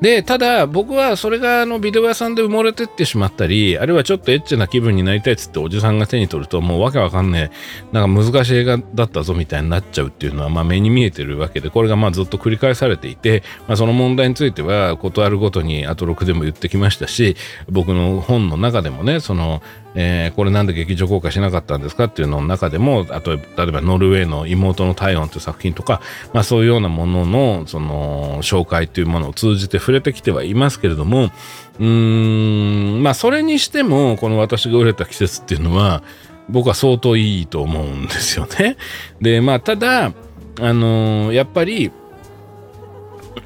[0.00, 17.36] で、ただ僕はそれがあのビデオ屋さんで埋もれてってしまったり、あるいはちょっとエッチな気分になりたいっつっておじさんが手に取るともうわけわかんねえ、なんか難しい映画だったぞみたいになっちゃうっていうのはまあ目に見えてるわけで、これがまあずっと繰り返されていて、まあその問題については事あるごとにアトロクでも言ってきましたし、
[17.68, 19.62] 僕の本の中でもね、その
[19.94, 26.00] えー、これなんで劇場公開しなかったんですかっていうのの中でもあと例えばノルウェーの妹の体温という作品とか、
[26.32, 31.30] まあ、そういうようなもののその紹介というものを通じて触れてきてはいますけれども
[31.78, 36.02] うーんまあそれにしてもこの私が売れた季節っていうのは
[36.48, 38.76] 僕は相当いいと思うんですよね。
[39.20, 40.12] でまあただ
[40.60, 41.90] あのー、やっぱり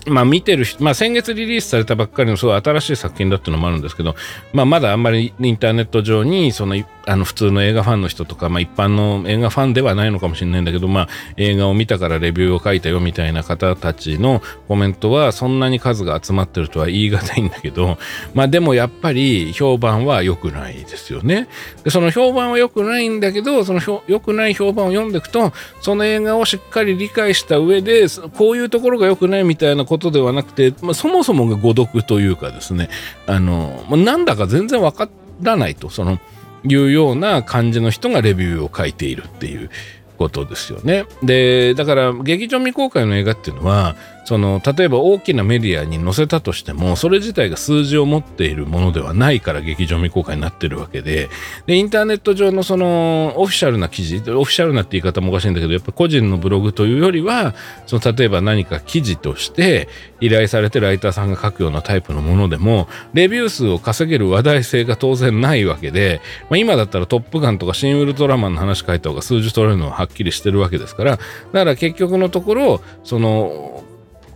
[0.06, 4.14] まあ見てる人、まあ先月リリースされたばっかりのすごい新しい作品だっていうのもあるんですけど、
[4.52, 6.76] まあまだあんまりインターネット上にその
[7.08, 17.96] あの普通の映画ファンの人とか、まあ、一般の映画ファンではないのかもしれないんだけど、まあ、映画を見たからレビューを書いたよみたいな方たちのコメントはそんなに数が集まってるとは言い難いんだけど、
[18.34, 21.46] まあでもやっぱり評判は良くないですよね。
[21.84, 32.90] でその評判は良くないんだけど、その良くない評判を読んでいくと、その映画をしっかり理解した上で、こういうところが良くないみたいなことことではなくて、まあ、そもそもが誤読というかですね、
[33.26, 35.08] あのま、なんだか全然わか
[35.42, 36.18] らないと、その、
[36.64, 39.70] いうような感じの人がレビューを書いているっていう
[40.18, 41.06] ことですよね。
[41.22, 43.94] でだから劇場未公開の映画っていうのは
[44.26, 51.30] その例えば大きなメディアに載せたとしてもそれ自体が数字を持っているものではないから劇場未公開になってるわけで。
[51.66, 57.54] でインターネット上のそのオフィシャルな記事オフィシャルなって言い方もおかしいんだけどやっぱ個人のブログというよりは
[57.86, 59.88] その例えば何か記事として
[60.20, 66.20] 依頼されてライターさんが書くようなタイプのものでもレビュー数を稼げる話題性が当然ないわけで、
[66.50, 73.84] まあ、今だったら「トップガン」とか「シン・ウルトラマン」の話書いた方が数字取れるのははっきりしてるわけですからだから結局のところその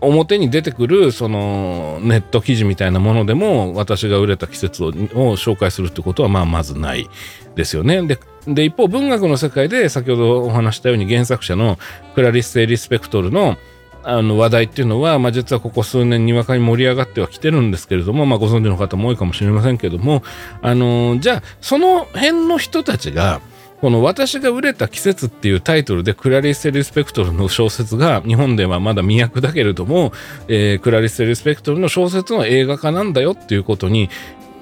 [0.01, 4.93] 表に出てくるそのネット記事みたいなものでも私が売れた季節をを
[5.37, 7.09] 紹介するってことはまあまずない
[7.55, 8.03] ですよね。
[8.07, 11.79] でで一方文学の世界で先ほどお話したように原作者の
[12.15, 13.57] クラリス・セリスペクトルの
[14.03, 20.23] あの話題っていうのは、まあ、実はここ数年にわかに盛り上がってはきてるんですけれども、まあ、ご存知の方も多いかもしれませんけども
[20.63, 23.43] あのじゃあその辺の人たちが
[23.81, 30.13] この私が売れた季節っていうタイトルでクラリス・テリスペクトルの小説が日本ではまだ未訳だけれども、
[30.49, 34.11] えー、クラリス・テリスペクトルの小説の映画化なんだよっていうことに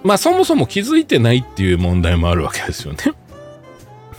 [0.05, 2.99] まあそもそも気づいてないっていう問題もあるわけですよね。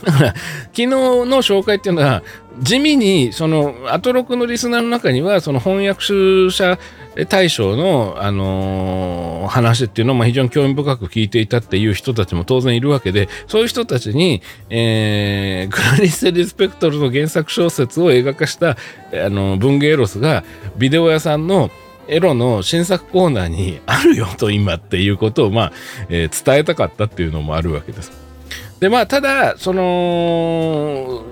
[0.04, 2.22] だから昨日の紹介っていうのは
[2.60, 6.78] 地味にそのアトロクのリスナーの中にはその翻訳者
[7.28, 18.76] 大賞の、あのー、話っていうのも非常に興味深く聞いていたっていう人たちも当然いるわけでそういう人たちに、えー、 クラリス・リスペクトルの原作小説を映画化した、あ
[19.28, 20.44] の文芸エロスが
[20.78, 21.70] ビデオ屋さんの
[22.06, 25.72] エロの新作コーナーにあるよと今っていうことを、まあ
[26.08, 28.12] えー、伝えたかったっていうのもあるわけです。
[28.80, 31.22] でまあただその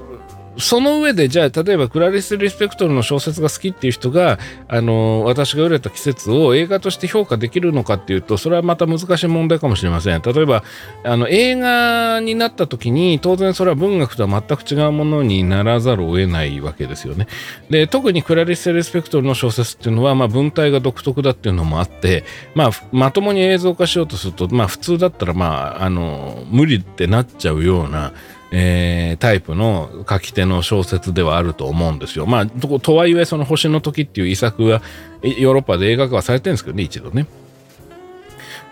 [0.59, 10.23] その上でじゃあ例えばクラリス・リスペクトルの小説が好きっていう人があの私が売れた季節を映画として評価できるのかっていうとそれはまた難しい問題かもしれません。
[10.23, 10.65] 例えば
[11.05, 17.29] あの映画になった時に当然それは文学とは全く違うものにならざるを得ないわけですよね。
[17.71, 28.13] で特にクラリス・リスペクトルの小説っていうのは、まあ、文体が独特だっていうのもあって、まあ、まともに映像化しようとすると、まあ、普通だったら、まあ、あの無理ってなっちゃうような
[28.51, 32.27] えー、タイプの書き手の小説ではあると思うんですよ。
[32.27, 34.83] まあ、ととはいえ、その星の時っていう遺作は
[35.23, 37.27] ヨーロッパで映画化はされてるんですけどね、一度ね。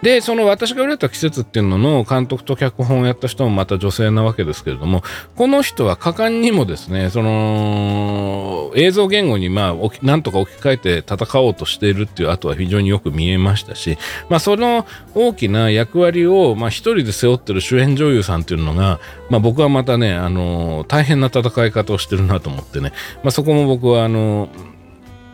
[0.03, 5.03] で、その私が売れた季節っていうのの監督と脚本をやった人もまた女性なわけですけれども、
[5.37, 13.97] この人は果敢にもですね、その映像言語にまあ、なんとか置き換えて戦おうとしているっていう後は非常によく見えましたし、
[14.29, 22.93] まあその大きな役割をまあ一人で背負ってる主演女優さんっていうのが、まあ僕はまたね、あの、大変な戦い方をしてるなと思ってね、
[23.23, 24.49] まあそこも僕はあの、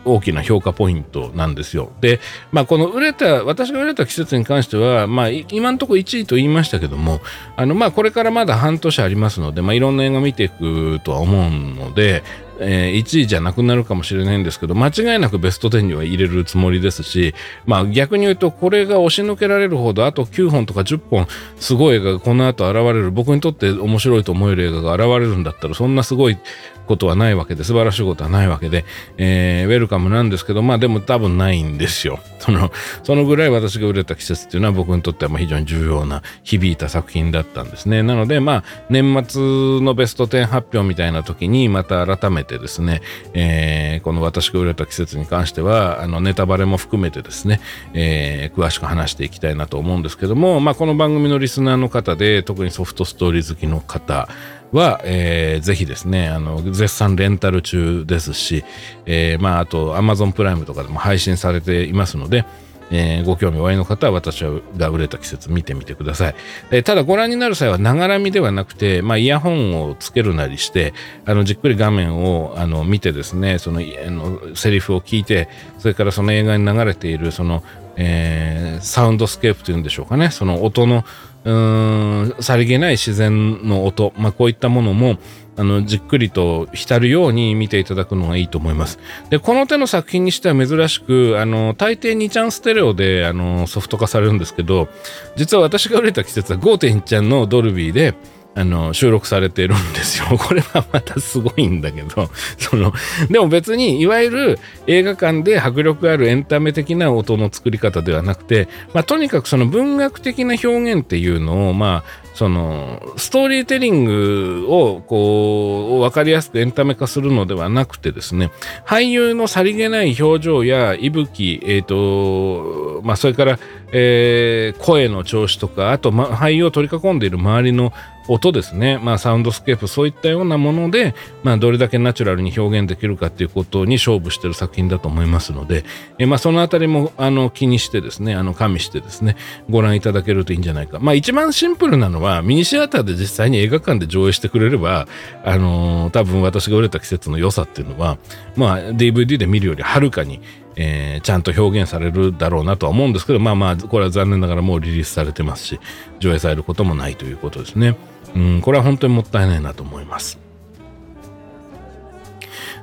[0.05, 1.91] 大きな評価ポイントなんですよ。
[2.01, 2.19] で、
[2.51, 7.21] まあ、この売れた、私が売れた季節に関しては、まあ、今のところ1位と言いましたけども、
[7.55, 12.23] あの、まあ、これからまだ半年ありますので、まあ、いろんな映画見ていくとは思うので、
[12.59, 17.33] えー、1位じゃなくなるかもしれないんですけど、間違いなくベスト10には入れるつもりですし、
[17.65, 21.27] まあ逆に言うと、これが押し抜けられるほど、あと9本とか10本、
[21.57, 26.37] すごい映画がこの後現れる、僕にとって面白いと思える映画が現れるんだったら、そんなすごい
[26.85, 28.85] ことはないわけで、素晴らしいことはないわけで、
[29.17, 32.19] えー、ウェルカムなんですけど、まあでも多分ないんですよ。
[32.39, 32.71] その、
[33.03, 38.03] そのぐらい私が売れた季節っていうのは僕にとっては非常に重要な響いた作品だったんですね。
[38.03, 39.41] なので、まあ、年末
[39.81, 43.01] のベスト10発表みたいな時にまた改めてですね、
[43.33, 47.61] えー、この私が売れた季節に関しては、あの、ネタバレも含めてですね、
[47.93, 54.27] えー、詳しく話していきたいなと思うんですけども、まあ、この番組のリスナーの方で、特にソフトストーリー好きの方、
[54.73, 58.63] は、えー、ぜひですね、あの、絶賛レンタル中ですし、
[59.05, 62.45] えー、まあ、あと、Amazon プライムとかでも配信されていますので、
[62.91, 66.35] えー、ご興味おありの方は私はが売れた季節見てみてください。
[66.71, 70.93] えー、ただご覧になる際はながら見ではなくて、まあ、イヤホンをつけるなりして、
[71.25, 75.49] あのじっくり画面をあの見てですね、そのあのセリフを聞いて、
[75.79, 77.63] それからその映画に流れているその、
[77.95, 81.03] えー、サウンドスケープというんでしょうかね、その音の
[81.45, 85.17] うーんさりげない自然の音、まあ、こういったものも
[85.55, 88.97] あのじっくりと浸るように見ていただくのがいいと思います。
[89.29, 94.87] でこの手の作品にしては珍しくあの大抵2ちゃんステレオであのソフト化されるんですけど
[95.35, 98.15] 実は私が売れた季節は5.1ちゃんのドルビーで
[98.55, 100.25] あの、収録されてるんですよ。
[100.37, 102.93] これはまたすごいんだけど、 その、
[103.29, 118.51] でも別に、いわゆる映画館で迫力あるエンタメ的な音の作り方ではなくて、まあ、とにかくその文学的な表現っていうのを、まあ、そのストーリーテリングをこう分かりやすくエンタメ化するのではなくてですね
[118.87, 123.59] 俳優のさりげない表情や息吹、えーとまあ、それから、
[123.91, 127.93] えー、声の調子とかあと、ま、俳優を取り囲んでいる周りの
[128.27, 131.13] 音ですね、まあ、サウンドスケープそういったようなもので、
[131.43, 135.83] まあ、どれだけナチュラルに表現できるかっていうことに勝負してる作品だと思いますので、
[136.19, 139.35] えまあ、そのあたりもあの気にしてですねあの加味してですね
[139.69, 145.07] ご覧いただけるといいんじゃないか、まあ、一番シンプルなのはミニシアターで実際に映画館で上映してくれれば、
[145.43, 148.17] あのー、多分私が売れた季節の良さっていうのは、
[148.55, 150.41] まあ、DVD で見るよりはるかに
[150.75, 155.79] えー、ちゃんと表現されるだろうなとは思うんですけど、まあまあ、これは残念ながらもうリリースされてますし、
[156.19, 157.97] 上映されることもないということですね。
[158.35, 160.43] うん、これは本当にもったいないなと思います。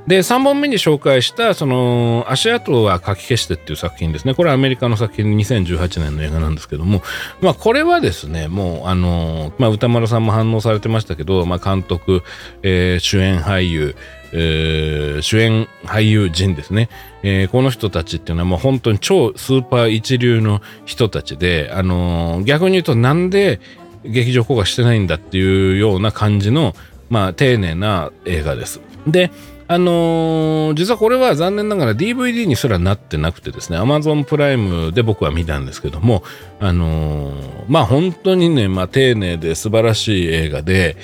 [0.06, 4.34] で、3本目に紹介した、その、足跡は書き消してっていう作品ですね。
[4.34, 7.02] これはアメリカの作品2018年の映画なんですけども、
[7.40, 12.22] まあ、これはですね、もう、あの、まあ、歌丸さんも反応されてましたけど、まあ、監督、
[12.62, 13.94] えー、主演俳優、
[14.32, 16.88] えー、主演俳優陣ですね、
[17.22, 23.60] えー、この人たちっていうのはもう本当に超スーパー一流の人たちで、あのー、逆に言うとなんで
[24.04, 26.74] 劇場公開してないんだっていうような感じの、
[27.08, 28.80] まあ、丁寧な映画です。
[29.06, 29.30] で、
[29.70, 36.24] あのー、実はこれは残念ながら DVD にすらなってなくてですね、Amazon プライムで僕は見たんですけども、
[36.58, 40.96] あのー、まあ本当にね、まあ丁寧で素晴らしい映画で、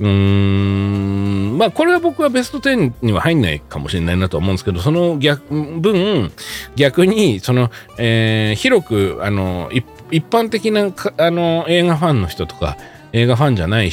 [0.00, 6.32] うーん、まあこれは僕はベスト10には入んないかもしれないなと思うんですけど、その逆分、
[6.76, 9.70] 逆に、その、えー、広く、あの、
[10.10, 12.78] 一般的なあの映画ファンの人とか、
[13.12, 13.90] 映画ファンじゃない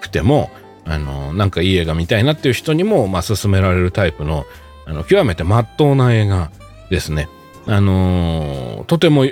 [0.00, 0.50] くても、
[0.84, 4.44] あの、なんかいい映画見たいなっていう人にも、まあ、勧められるタイプの、
[4.86, 6.50] あの、極めて真っ当な映画
[6.90, 7.28] ですね。
[7.66, 9.24] あのー、とても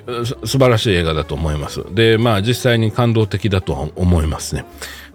[0.45, 1.85] 素晴らしい映画だと思います。
[1.93, 4.65] で、まあ、実際に感動的だとは思いますね。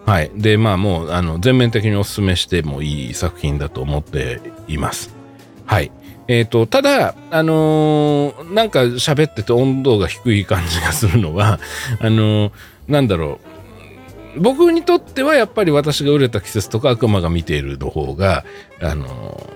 [0.04, 0.30] はい。
[0.36, 5.14] で、まあ、もう、あの、全面的にお勧めしてもいい作品だと思っています。
[5.64, 5.90] はい。
[6.28, 11.58] えっ、ー、と、ただ、あのー、なんか喋ってて温度が低い感じがするのは、
[12.00, 12.52] あのー、
[12.88, 13.45] なんだろう、
[14.38, 18.44] 僕にとってはやっぱり私が売れた季節とか悪魔が見ているの方が、
[18.80, 19.50] あの、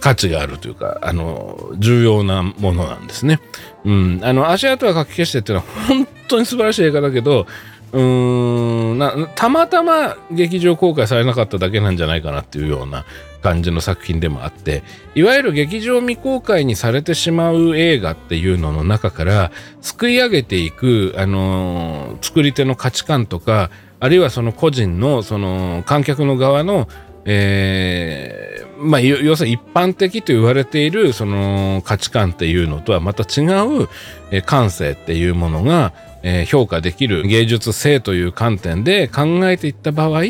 [0.00, 3.40] 価値があるというか、あの、重要なものなんですね。
[3.84, 4.20] うん。
[4.22, 7.46] あの、足跡はかき消してっていうのは本当に素晴らしい映画だけど、
[7.92, 13.04] うーんなたまたま劇場公開されなかっただけなんじゃないかなっていうような
[13.46, 14.82] 感じの作品でもあって
[15.14, 23.70] いわゆる劇場未公開にされてしまう映画っていうのの中からすくい上げていく、あのー、作り手の価値観とか
[24.00, 26.88] あるいはその個人のその観客の側の
[27.28, 33.44] えー、まあ、要するに一般的と言われているその価値観っていうのとはまた違
[33.82, 33.88] う、
[34.30, 40.22] え感性っていうものが、え、評価できる芸術性という観点で考えていった場合、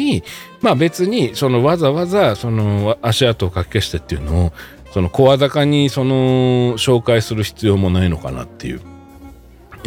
[0.61, 4.53] まあ別にそのわざわざその足跡をかき消してっていうのを
[4.93, 8.96] その声高にその紹介する必要もないのかなっていう。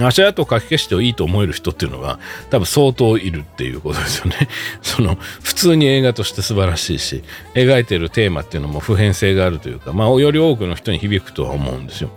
[0.05, 2.19] 足跡をかき消していいと思える人っていうのは
[2.49, 4.47] 多分相当いるっていうことですよね。
[4.81, 7.23] その普通に映画として素晴らしいし
[7.53, 12.11] 描いてるテーマっていうのも普遍性があるというか、まあ、より多くの人に響くとは思うんですよ。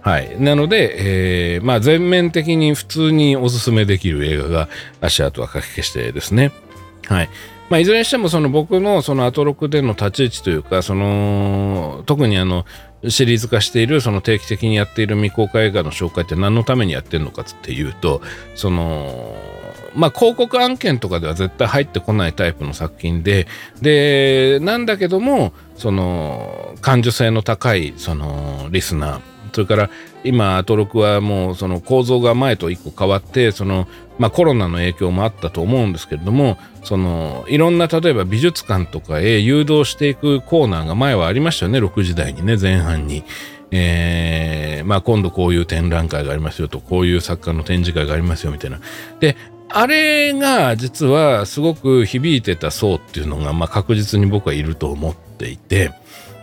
[0.00, 0.36] はい。
[0.38, 4.68] なので、えー、まあ全面的に普通におすすめできる映画が
[5.00, 6.52] 足跡はかき消してですね。
[7.06, 7.30] はい。
[7.70, 12.66] まあ、いずれにしてもその僕のそのアトロクでの立ち位置というかその特にあの
[13.08, 18.22] シリーズ化しているその定期的にやっている未公開映画の紹介って何のためにやってるのかっていうと
[18.54, 19.34] その
[19.94, 23.46] まあ広告案件とかでは絶対入ってこないタイプの作品で
[23.80, 29.90] でなんだけどもその感受性の高いそのリスナーそれから
[30.24, 33.86] 今アトロクはもうその構造が前と一個変わってその
[34.18, 43.24] まあコロナの影響もあったと思うんですけれどもそのいろんな例えば美術館とかへ誘導していくコーナーが前はありましたよね6時台にね前半に。
[43.76, 48.78] えー、まあ今度こういう展覧会がありますよとこういう作家の展示会がありますよみたいな。
[49.18, 49.36] で
[49.68, 55.92] あれが実はすごく響いてた層っていうのが、まあ、確実に僕はいると思っていて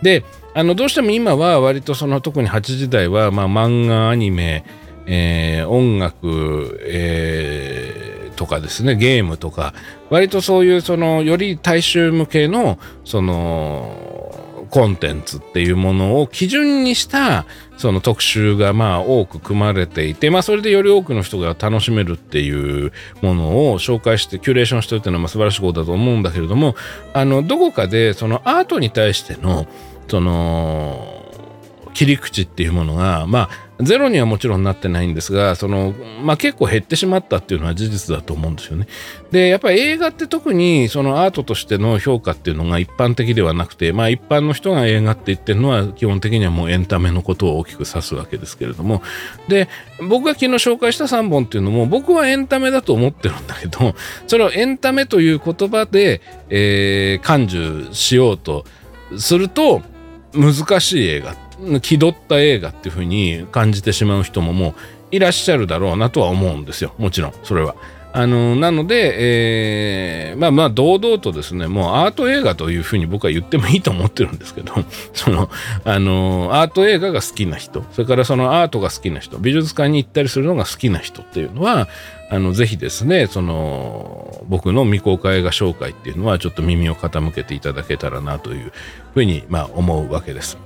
[0.02, 4.66] であのどうしても今は割とその特に8時台は、まあ、漫画アニメ、
[5.06, 9.74] えー、音楽、えー、とかですねゲームとか
[10.10, 14.12] 割とそういうそのより大衆向けのその
[14.72, 17.46] コンテンツっていうものを基準にした
[17.78, 26.76] その特集がまあ多く組まれていて、まあそれでより多くの人が楽しめるっていうものを紹介してキュレーションしてるっていうのはまあ素晴らしいことだと思うんだけれども、
[27.14, 29.68] あの、どこかでそのアートに対しての
[30.12, 31.22] その
[31.94, 33.50] 切り口っていうものがま
[33.80, 38.88] あゼロにはもちろんなってないんですがその、まあ、結構減ってしまったっていうのは事実だと思うんですよね。
[39.32, 49.02] でやっぱり映画って特にそのアートとしての評価っていうのが一般的ではなくて、まあ、一般の人が映画って言ってるのは基本的にはもうエンタメのことを大きく指すわけですけれども
[49.48, 49.70] で
[50.10, 53.96] 僕が昨日紹介した3本っていうのも僕はエンタメだと思ってるんだけど
[54.28, 58.66] それをエンタメという言葉で、えー、感受しようと
[59.18, 59.82] すると
[60.34, 61.36] 難しい映画。
[61.82, 64.74] 気取った映画っていう風に感じてしまう人ももう
[65.12, 66.94] いらっしゃるだろうなとは思うんですよ。
[66.98, 67.34] もちろん。
[67.44, 67.76] それは。
[68.14, 74.74] あのなので、えー、まあまあ堂々とですねもうアート映画というふうに僕は言ってもいいと思ってるんですけど
[75.14, 75.50] その
[75.86, 81.88] あのアート映画が好きな人それからそのアートが好きな人美術館に行ったりするのが好きな人っていうのは
[82.32, 88.72] あのぜひですねその僕の未公開映画紹介っていうのはちょっと耳を傾けていただけたらなという
[89.14, 90.58] ふうに、まあ、思うわけです。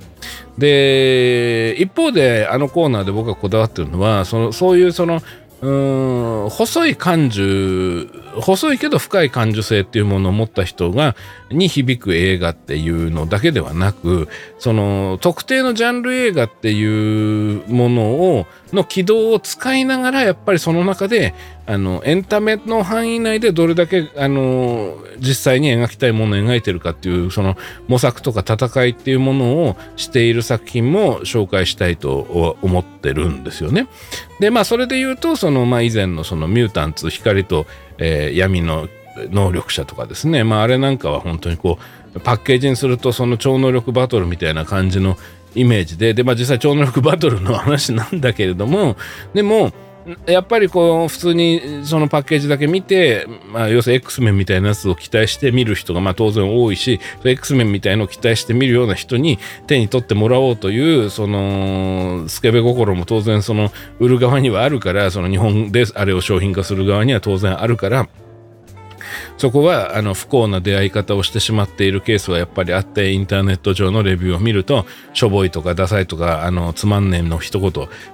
[0.56, 5.20] で一方であのコーナーで僕がこだわってるのはそのそういうその
[5.62, 8.06] うん細い感受
[8.40, 11.16] 細いけど深い感受性っていうものを持った人が
[11.50, 21.34] に響く映画っていうのだけではなくその特定のジャンル映画っていうものをの軌道を使いながらやっぱりその中で
[21.66, 27.56] あのエンタメの範囲内でどれだけあの実際に描きたいものを描いてるかっていうその
[27.88, 33.88] 模索とか戦いっていうものをしている作品も紹介したいと思ってるんですよね。
[34.38, 37.66] でまあそれで言うとその、まあ、以前のそのミュータンツ光と、
[37.98, 38.88] えー、闇の
[39.30, 41.78] 能力者とかですね、まあ、あれなんかは本当にこ
[42.14, 45.16] うパッケージにするとその超能力バトルみたいな感じの
[45.54, 48.96] イメージでで、まあ、実際超能力バトルの話なんだけれども
[49.34, 49.72] でも
[50.26, 68.08] やっぱりこう普通にそのパッケージだけ見て、まあ、要するに X メンみたいなやつを期待して見る人がまあ当然多いし X メンみたいのを期待して見るような人に手に取ってもらおうというそのスケベ心も当然その売る側にはあるからその日本であれを商品化する側には当然あるから。
[69.36, 77.72] そこはあの不幸な出会い方をしてしまっているケースはやっぱりあってインターネット上のレビューを見るとしょぼいとかダサいとかあのつまんねんの一言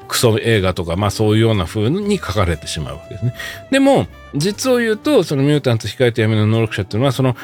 [0.08, 3.34] クソ映画とかまあそういうような風に書かれてしまうわけですね。
[3.70, 7.36] でも実を言うとそのミュータント控えてやめの能力者っていうのはその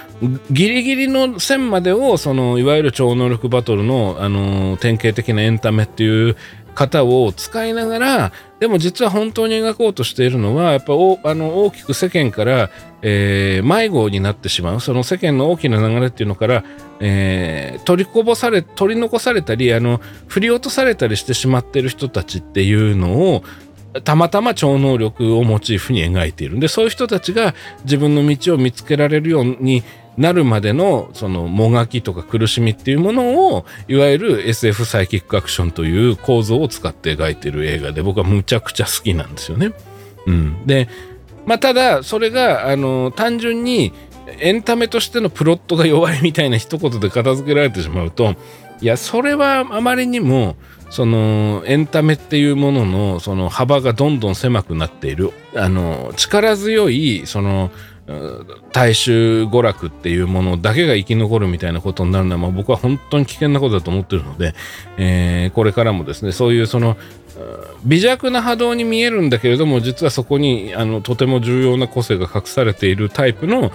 [0.50, 6.36] ギリギリの線までをそのいわゆる超能力バトルのあの典型的なエンタメっていう
[6.78, 12.70] 型を使いながらでも実は本当に描こうとしているのはやっぱおあの大きく世間から、
[13.02, 14.80] えー、迷子になってしまう。
[14.80, 16.64] その世間の大きな流れっていうのから、
[17.00, 23.42] えー、取りこぼされ取り残されたりあの振り落とされたりしてしまってる人たちっていうのを
[24.04, 26.58] たまたま超能力をモチーフに描いている。
[26.58, 27.54] んでそういう人たちが
[27.84, 29.82] 自分の道を見つけられるように
[30.18, 39.72] なるまでのそのもがきとか苦しみっていうものをいわゆる SF サイキックアクションという構造を使って描いてる映画で僕はむちゃくちゃ好きなんですよね。
[40.26, 40.88] うん、で
[41.46, 43.92] まあただそれがあの単純に
[44.40, 48.34] エンタメとしてのプロットが弱いみたいな一言で片付けられてしまうと
[48.80, 50.56] いやそれはあまりにも
[50.90, 57.70] そのエンタメっていうもののその幅がどんどん狭くなっているあの力強いその
[58.72, 64.54] 大衆娯楽っていうものだけが生き残るみたいなことになるのは、まあ、僕は本当に危険なことだと思ってるので、
[64.96, 66.96] えー、これからもですねそういうその
[67.84, 73.70] 微弱な波動に見えるんだけれども実はそこにあのとても重要な個性が隠されているタイプの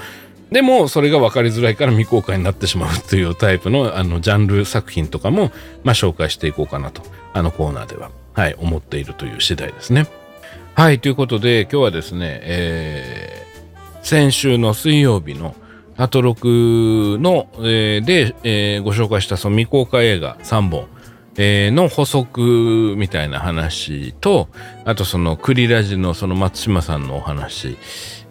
[0.52, 5.52] でもそれが分かりづらいから未公開になってしまうというタイプのあのジャンル作品とかも、
[5.84, 7.02] まあ、紹介していこうかなと
[7.34, 10.08] あのコーナーでは、はい、思っているという次第ですね。
[10.76, 13.23] はいということで今日はですね、えー
[14.04, 15.56] 先週の水曜日の
[15.96, 20.88] アトロクの、えー、で、えー、ご紹介したその未公開映画3本、
[21.38, 24.50] えー、の補足みたいな話と、
[24.86, 27.78] あとそのクリラジのその松島さんのお話、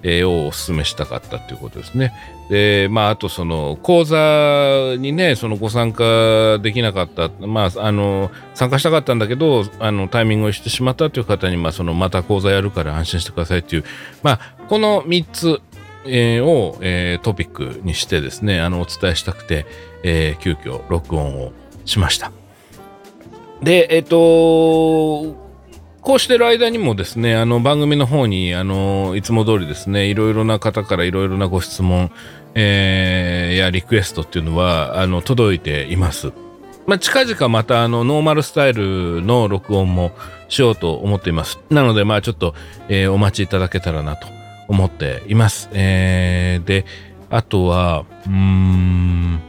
[0.03, 2.13] えー、をお勧めしたかったということですね。
[2.49, 13.85] で、まあ、あとその講座にね、そのご参加できなかった、まあ、あの、参加したかったんだけど、あの、タイミングをしてしまったという方に、まあ、その、また講座やるから安心してくださいっていう、
[14.23, 15.61] まあ、この3つ、
[16.05, 19.67] えー、を、えー、トピックにしてですね、あの、お伝えしたくて、
[20.03, 21.53] えー、急遽録音を
[21.85, 22.33] しました。
[23.63, 25.42] で、えっ、と、
[26.03, 32.11] こうしてる間にもですね、あの番組の方に、あの、いつも通りですね、いろいろな方からいろいろなご質問、
[32.57, 36.33] えー、やリクエストっていうのは、あの、届いています。
[36.89, 40.11] まあ、近々またあの、ノーマルスタイルの録音も
[40.49, 41.61] しようと思っています。
[41.71, 42.57] なので、まあちょっと、
[42.89, 44.27] えー、お待ちいただけたらなと
[44.67, 45.71] 思っています。
[45.73, 46.85] えー、で、
[47.31, 49.41] あとは、うーん、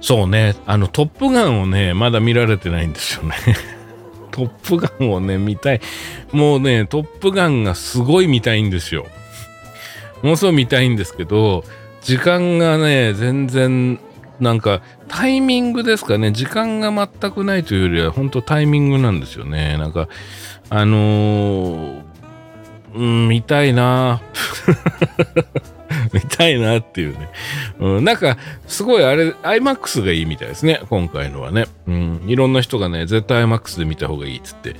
[0.00, 3.34] そうね、あの、トップガンをね、まだ見られてないんですよね。
[4.34, 5.80] トップガンをね、見たい。
[6.32, 9.06] もうね、トップガンがすごい見たいんですよ。
[10.22, 11.62] ものすごい見たいんですけど、
[12.02, 14.00] 時間がね、全然、
[14.40, 16.32] なんか、タイミングですかね。
[16.32, 19.78] 時間が全くないというよりは、本当タイミングなんですよね。
[19.78, 20.08] なんか、
[20.68, 22.02] あのー、
[22.96, 24.20] うん、見たいな
[26.12, 27.28] 見たいなっていうね。
[27.78, 28.36] うん、なんか、
[28.66, 31.66] すごいあれ、IMAX がいいみたいですね、今回のはね。
[31.86, 34.76] うん、いろんな人がね、絶対 IMAX で見た方がいいっつって。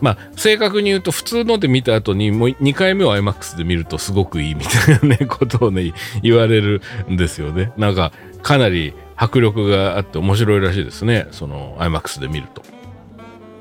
[0.00, 5.92] まあ、正確に言うと、普通ので見た後に、もう2回目を IMAX で見るとすごくいいみたいなね、 ことをね、
[6.22, 7.72] 言われるんですよね。
[7.76, 11.28] なんか、かなり迫力があって面白いらしいですね。
[11.30, 12.62] その IMAX で見ると。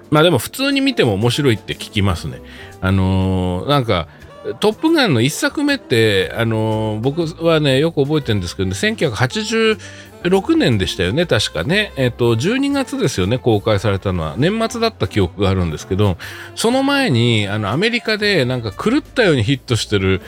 [0.10, 2.42] まあでも普通に見ても面白いって聞きますね。
[2.82, 4.08] あのー、なんか、
[4.60, 11.94] トップガンの1作目って、あのー、僕はね、よく覚えてるんですけどね、1986年でしたよね、確かね。
[11.96, 14.36] えっ、ー、と、12月ですよね、公開されたのは。
[14.38, 16.18] 年末だった記憶があるんですけど、
[16.56, 20.22] その前に、あの、アメリカでなんか狂ったようにヒットしてる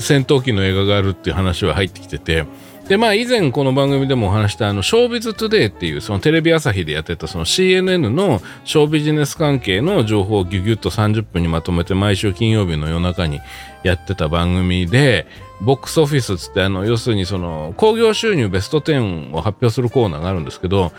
[0.00, 2.44] 戦闘機の映画があるっていう話は入ってきてて、
[2.88, 13.40] で、まあ以前この番組でもお話したあの、ショービズトゥデイっていうそのテレビ朝日でやってたその CNN のショービジネス関係の情報をギュギュッと30分にまとめて毎週金曜日の夜中に
[13.82, 15.26] やってた番組で、
[15.60, 20.92] ボックスオフィスつってあの、要するにその興行収入ベスト10を発表するコーナーがあるんですけど、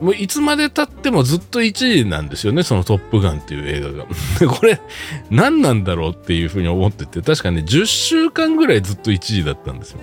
[0.00, 4.06] もういつまで経ってもずっと1位なんですよね、そのトップガンっていう映画が。
[4.50, 4.80] これ、
[5.30, 10.00] 何なんだろうっていうふうに思ってて、確かね、10週間ぐらいずっと1位だったんですよ。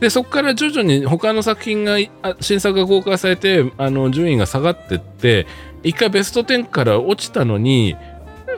[0.00, 1.96] でそこから徐々に他の作品が
[2.40, 5.46] 新作が公開されてあの順位が下がってって
[5.82, 7.96] 一回ベスト10から落ちたのに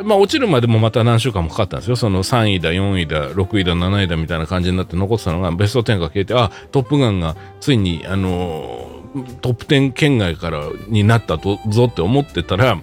[0.02, 1.96] まあ落ちるまでもまた何週間もかかったんですよ。
[1.96, 9.02] その3位だ、4位だ、6位だ、7位だみたいな感じになって残ってたのがベスト10が消えて、あ、トップガンがついに、あの、
[9.40, 12.80] トップ10圏外からになったぞって思ってたら、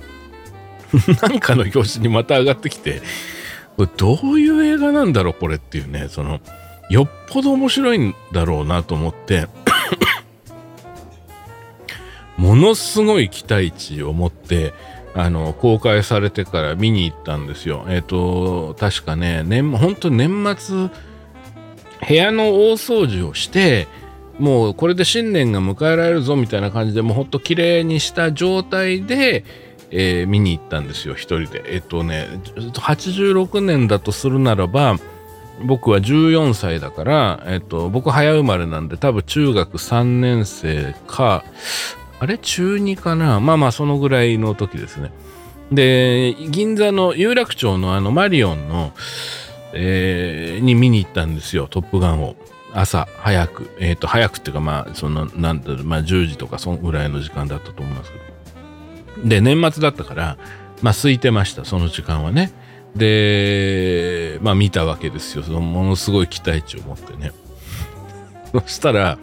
[1.22, 3.02] なんかの表紙にまた上がってきて、
[3.78, 6.40] これどういう映画なんだろうこれっていうね、その、
[6.90, 9.48] よっぽど面白いんだろうなと思って
[12.38, 14.74] ものすごい期待値を持って
[15.16, 17.86] あの公開されてから見に行ったんですよ。
[17.88, 20.90] えっ、ー、と確かね年本当年末
[22.08, 23.88] 部屋の大掃除をして
[24.38, 29.46] もうこれで新年が迎えられるぞみたいな感じでもうほんと綺麗にした状態で
[29.92, 34.98] えー、見に行ったんですよ一人でえっとね86年だとするならば
[35.64, 41.44] 僕は14歳だから、えっと、僕早生まれなんで多分中学3年生か
[42.20, 42.38] あれ？
[42.38, 43.40] 中2かな？
[43.40, 45.12] まあまあそのぐらいの時ですね。
[45.72, 48.94] で銀座の有楽町のあのマリオンの、
[49.74, 52.36] えー、に見に行ったんですよトップガンを。
[52.74, 53.70] 朝早く。
[53.80, 59.30] えっ、ー、と早くっていうかまあそのなんだろうまあ10時とかそのぐらいの時間だったと思いますけど。
[59.30, 60.38] で年末だったから
[60.82, 62.52] まあ空いてましたその時間はね。
[62.96, 65.44] でまあ見たわけですよ。
[65.44, 67.32] そのものすごい期待値を持ってね。
[68.54, 69.18] そしたら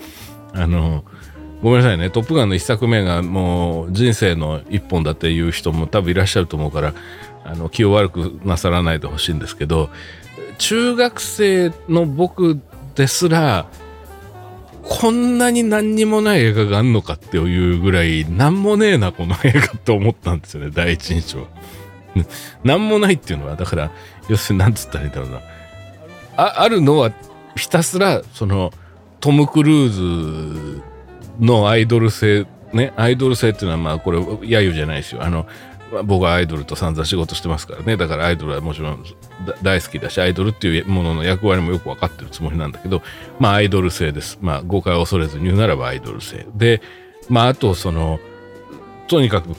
[0.53, 1.05] あの
[1.63, 6.95] ごめんなさいね「トップガン」の1作目がもう人生の一本だっていう人も多分いらっしゃると思うから
[7.45, 9.89] あの気を悪くなさらないでほしいんですけど
[10.59, 12.61] 中学生の僕
[12.95, 13.67] ですら
[14.83, 20.71] こんなに何にもない映画があんのかっていうぐらい何もねえなこの映画って思ったんですよね。
[20.75, 21.47] 第一印象
[22.65, 23.91] 何もないっていうのはだから
[24.29, 25.41] 要するに何つったらいいんだろうな。
[26.37, 27.13] ああるのは
[27.57, 28.73] ひたすらその
[29.21, 30.83] トム・クルーズ
[31.41, 35.23] のアイドル性ねアイドル性っていうのはまあこれ揶揄じゃないですよ。
[35.23, 35.47] あの
[36.05, 37.99] 僕はアイドルと散々仕事してますからね。
[37.99, 39.05] だからアイドルはもちろん
[39.63, 43.03] 大好きだしアイドルっていうものの役割もよく分かってるつもりなんだけど
[43.39, 44.39] まあアイドル性です。
[44.41, 46.47] まあ誤解を恐れずに言うならばアイドル性。
[46.55, 46.81] で
[47.29, 48.21] まああとその
[49.07, 49.51] とにかく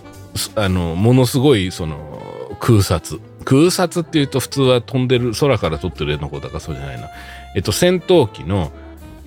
[0.55, 2.21] あのものすごいその
[2.63, 7.09] 空撮空撮っていうと普通は飛んでる空から撮ってる絵の子だからそうじゃないな。
[7.57, 8.71] えっと戦闘機の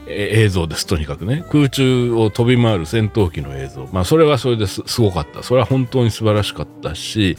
[0.09, 0.87] 映像です。
[0.87, 1.45] とにかくね。
[1.51, 3.89] 空中を飛び回る戦闘機の映像。
[3.93, 5.43] まあそれはそれですすごかった。
[5.43, 7.37] それは本当に素晴らしかったし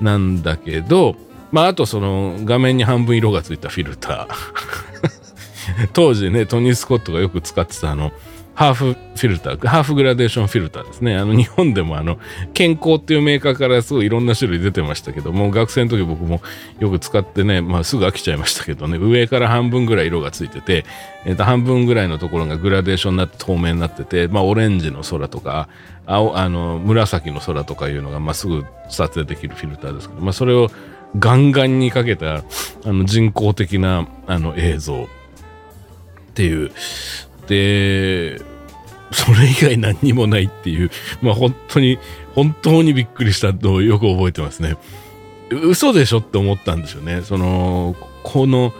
[0.00, 1.16] なんだけど
[1.52, 5.25] まああとその画面に半分色がついたフィルター。
[5.92, 8.12] 当時ねトニー・スコットがよく使ってたあの
[8.56, 11.14] ハーフフィルター、ハーフグラデーションフィルターですね。
[11.14, 12.18] あの、日本でもあの、
[12.54, 16.40] ケンコーっていうメーカーからすごいいろんな種類出てましたけども、学生の時僕も
[16.78, 20.86] よく使ってね、まあすぐ飽きちゃいましたけどね、上から半分ぐらい色がついてて、
[21.26, 25.68] えっ、ー、と、半分ぐらいのところがグラデーションになって透明になってて、まあオレンジの空とか、
[26.06, 30.70] 青、あの、紫の空とかいうのが、まあすぐ撮影できるフィルターですけど、まあそれを
[31.18, 32.42] ガンガンにかけた、あ
[32.86, 35.08] の、人工的な、あの、映像
[36.36, 36.70] っていう、
[37.46, 38.38] で、
[39.10, 40.90] それ以外何にもないっていう、
[41.22, 41.98] まあ本当に、
[42.34, 44.76] 本当にびっくりしたのをよく覚えてますね。
[45.50, 47.22] 嘘でしょって思ったんですよね。
[47.22, 48.74] その、この、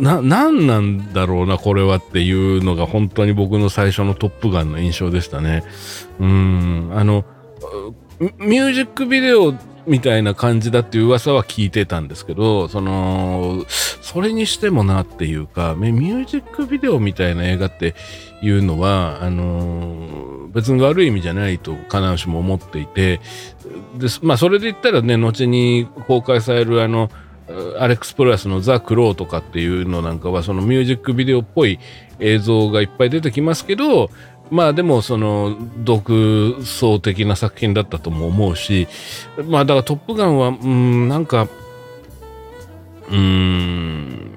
[0.00, 5.64] な、何なんだろうな、これはっていうのが本当に僕の最初のトップガンの印象でしたね。
[6.18, 7.24] うん、あの、
[8.38, 9.54] ミュージックビデオ
[9.86, 17.94] みたいな感じだっていう噂は聞いてたんですけど、その、それにしてもなっていうか、ミュージックビデオみたいな映画って
[18.42, 23.20] いうのは、あの別に悪い意味じゃないと必ずしも思っていて、
[23.96, 27.10] でまあそれで言ったらね、後に公開されるあの、
[27.78, 31.80] アレックス・プラスのザ・クローとかっていうのなんかはそのミュージックビデオっぽい
[32.20, 34.10] 映像がいっぱい出てきますけど
[34.50, 38.88] まあでもその独創的な作品だったとも思うし
[39.44, 41.48] まあだから「トップガンは」うんなんか
[43.10, 44.30] うん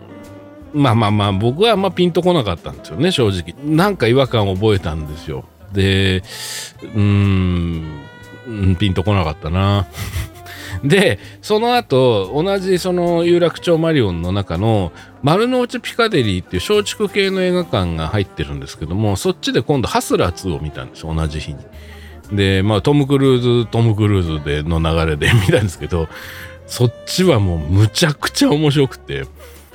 [0.74, 3.56] まあまあまあ僕はあんまピンとこなかったんですよね正直。
[3.64, 5.46] なんか違和感を覚えたんですよ。
[5.72, 6.24] で
[6.96, 9.88] うんピンとこなかったな。
[10.84, 21.60] で、その後、同じその有楽町マリオンの中の丸の内ピカデリーっていう松竹系の映画館が入ってるんですけども、そっちで今度ハスラー2を見たんですよ、同じ日に。
[22.32, 26.08] で、まあトム・クルーズ、トム・クルーズでの流れで見たんですけど、
[26.66, 29.26] そっちはもうむちゃくちゃ面白くて、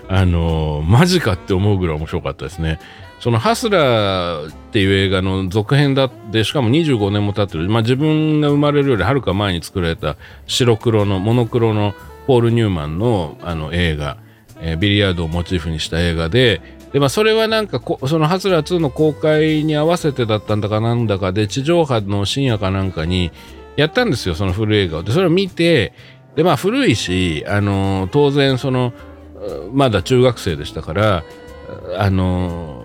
[0.09, 2.81] あのー、マジかって思うぐらい面白かったですね。
[3.21, 10.17] そのハスラーっていう映画の続編だってしかも25年も経ってる、まあ、自分が生まれるよりはるか前に作られた
[10.47, 11.95] 白黒のモノクロの
[12.27, 14.19] ポール・ニューマンのあの映画、
[14.61, 16.61] えー、ビリヤードをモチーフにした映画で。
[16.93, 23.31] で、まあ、それはなんかそのハスラー2の公開に合わせてだったんだかなんだかで地上波の深夜かなんかに
[23.77, 25.03] やったんですよその古い映画を。
[25.03, 25.93] でそれを見て
[26.35, 28.93] でまあ古いし、あのー、当然その
[29.73, 31.25] まだ中学生でしたから
[31.99, 32.78] あのー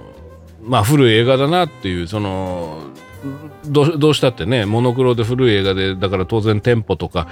[0.64, 2.82] まあ古い映画だなっていうその
[3.66, 7.28] どうしたってねモノクロで古い映画でだから当然テンポとか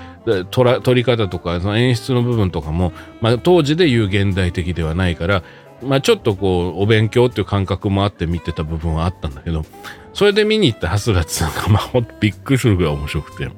[0.51, 5.43] 撮り方とかその演出の部分とかも、まあ、当時で言う現代的ではないから、
[5.82, 9.65] まあ、ちょっとこうお勉強っていう感覚もあって見てた部分はあったんだけど
[10.13, 13.51] それで見に行ったハスラッツなんかまあほんとびっくりするぐらい面白くて。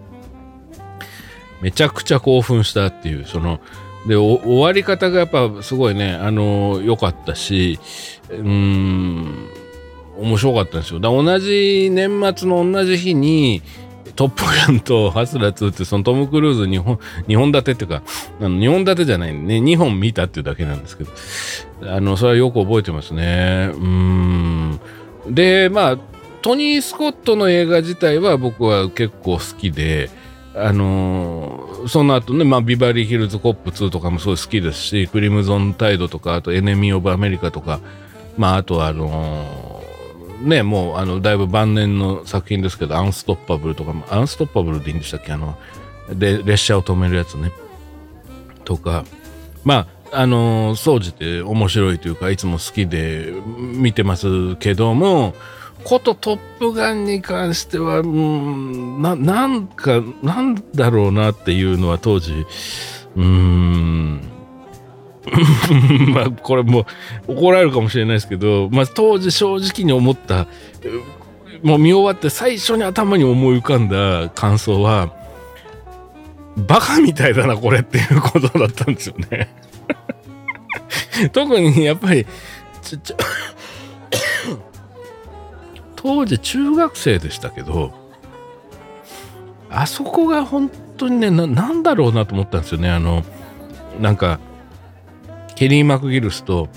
[1.63, 3.61] めちゃくちゃ興奮したっていうその
[4.05, 7.79] で終わり方がやっぱすごいねあの良かったし
[8.29, 9.47] うん
[10.17, 10.99] 面白かったんですよ。
[10.99, 13.61] だ同じ年末の同じ日に
[14.15, 18.03] トップガンとハスラー2ってそのトム・クルーズ2本、2本立てっていうか、
[18.39, 21.11] あの2本立てじゃないね、2本見たっていうだけなんですけど、
[21.95, 23.71] あの、それはよく覚えてますね。
[23.73, 24.79] うん。
[25.29, 25.97] で、まあ、
[26.41, 30.09] トニー・スコットの映画自体は僕は結構好きで、
[30.55, 37.79] あのー、その後ね、まあ、ビバリーヒルズ・コップ2とかもすごい好きですし、クリムゾン・タイドとか、あとエネミー・オブ・アメリカとか、
[38.37, 39.72] まあ、あとはあのー、
[40.43, 45.31] ね、もう、あの、だいぶ晩年の作品ですけど、アンストッパブルとかも、アンストッパブルでいいんでしたっけ？
[45.31, 45.57] あの、
[46.13, 47.51] で、列車を止めるやつね。
[48.65, 49.05] とか、
[49.63, 55.33] まあ、あのー、総じて面白いというか、いつも好きで見てますけども、
[55.83, 62.45] ことトップガンに関しては、うん、な、なんか、なんだろうなっていうのは当時、
[63.15, 64.21] うん、
[66.13, 66.85] まあ、これも
[67.27, 70.47] 怒られるかもしれないですけど、まあ、当時正直に思った、
[71.61, 75.13] もう見終わって最初に頭に思い浮かんだ感想は、
[76.55, 79.49] バカみたいだな、これっていうことだったんですよね。
[81.31, 82.25] 特にやっぱり、
[85.95, 87.93] 当時中学生でしたけど、
[89.69, 92.91] あそこが本当にね、な、なんだろうなと思ったんですよね。
[92.91, 93.23] あの、
[93.99, 94.39] なんか、
[95.55, 96.69] ケリー・マクギルスと、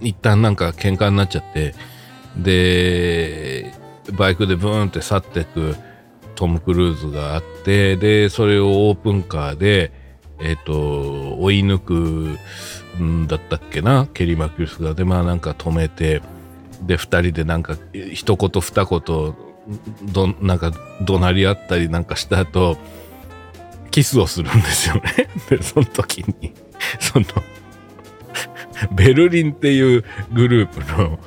[0.00, 1.74] 一旦なんか喧嘩になっちゃって、
[2.36, 3.72] で、
[4.16, 5.76] バイクでブーンって去っていく
[6.34, 9.92] トム・クルーズがあって、で、それをオープンカーで、
[10.40, 14.94] えっ、ー、と、追い抜くんだったっけな、ケリー・マクギルスが。
[14.94, 16.22] で、まあなんか止めて、
[16.86, 17.76] で2人でなんか
[18.12, 19.00] 一言二言
[20.12, 20.72] どなんか
[21.02, 22.76] 怒鳴り合ったりなんかした後
[23.90, 26.52] キスをするんですよね でその時に
[27.00, 27.26] その
[28.92, 31.18] ベルリンっていうグループの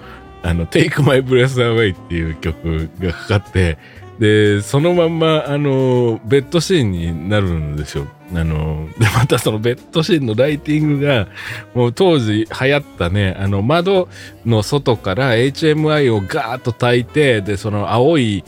[0.43, 3.77] あの Take My Breath Away っていう曲がかかって
[4.19, 8.07] でそのまんまあのベッドシーンになるんですよ。
[8.33, 11.27] あの、で、またそのベッドシーンのライティングが、
[11.75, 14.07] もう当時流行ったね、あの、窓
[14.45, 18.43] の外から HMI をガーッと焚いて、で、その青い、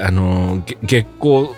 [0.00, 1.48] あの、月光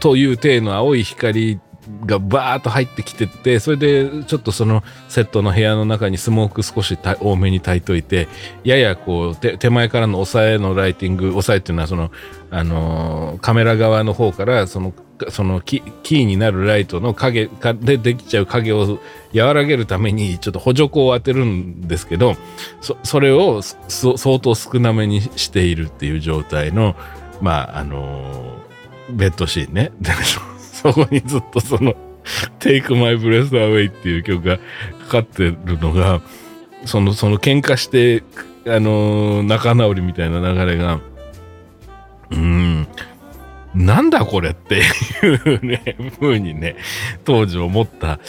[0.00, 1.60] という体の青い光
[2.06, 8.28] がバーッと入ってきてって、それでちょっとそのセットの部屋の中にスモーク少し多めに焚いといて、
[8.64, 12.10] ややこう手前からの押さえのライティング、押さえっていうのはその、
[12.50, 14.92] あのー、カメラ側の方からその
[15.30, 17.48] そのキーになるライトの影
[17.80, 18.98] でできちゃう影を
[19.34, 22.34] 和らげるためにちょっと補助光を当てるんですけど
[22.80, 26.96] そそれを相当少なめにしているっていう状態の
[27.40, 29.92] まああのー、ベッドシーンね。
[30.82, 31.94] そこにずっとその
[32.58, 34.64] Take My Breath Away っていう曲がか
[35.08, 36.20] かってるのが
[36.84, 38.22] そのその喧嘩して
[38.64, 41.00] あの、仲直りみたいな流れが
[42.30, 42.86] うん
[43.74, 44.82] なんだこれって
[45.22, 46.76] いうね、風にね、
[47.24, 48.20] 当時思った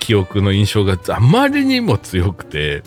[0.00, 2.82] 記憶の印象があまりにも強くて、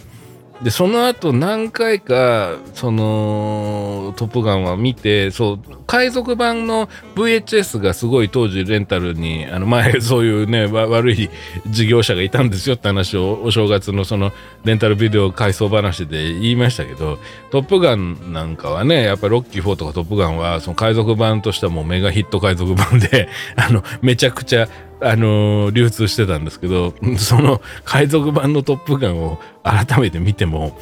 [0.61, 11.29] で、その後何回か、その、トップガンは見て、そう、海賊版の VHS がすごい当時レンタルに、あの前 そういうね、悪い
[11.67, 14.31] 事業者がいたんですよって話をお正月のその
[14.63, 17.19] レンタルビデオ回想話で言いましたけど、
[17.51, 23.27] トップガンなんかはね、やっぱりロッキー4とかトップガンは、その海賊版としてはもうメガヒット海賊版で、
[23.57, 24.69] あの、めちゃくちゃ
[25.05, 30.75] あのー、流通してたんですけど、 その海賊版のトップガンを改めて見ても、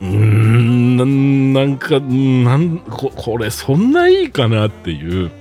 [0.00, 5.32] うん、なんか、なんこ、これそんないいかなっていう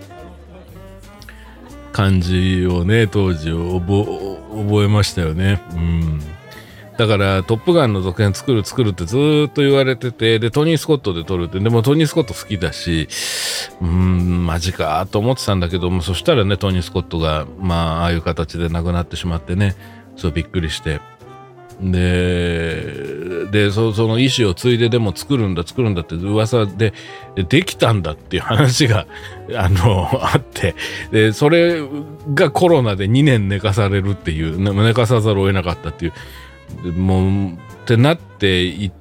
[1.91, 5.61] 感じをね、当時覚えましたよね。
[5.73, 6.19] うん。
[6.99, 9.15] だから「トップガン」の続編作る作るってず
[9.47, 13.07] っと言われててでトニー・スコットで撮るってでもトニー・スコット好きだし
[13.79, 19.77] うーんマジかと思ってたんだけどもそしたらねトニー・スコットがまあああいう形で亡くなってしまってね
[20.17, 20.99] そうびっくりして。
[21.81, 26.93] ででその意思を継いででも作るんだ作るんだって噂で
[27.47, 29.07] できたんだっていう話が
[29.55, 30.75] あのあって。
[31.13, 31.81] でそれ
[32.33, 36.13] がコロナで2年寝かされるっていう寝かさざるを得なかったっていう。
[36.95, 38.91] もうってなってい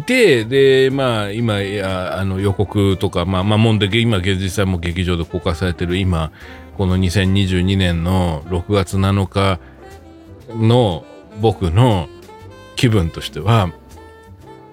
[0.00, 6.32] てでまあ今あの予告とかまあまあもんで今現実際も劇場で公開されてる今
[6.76, 9.60] この2022年の6月7日
[10.48, 11.04] の
[11.40, 12.08] 僕の
[12.76, 13.72] 気分としては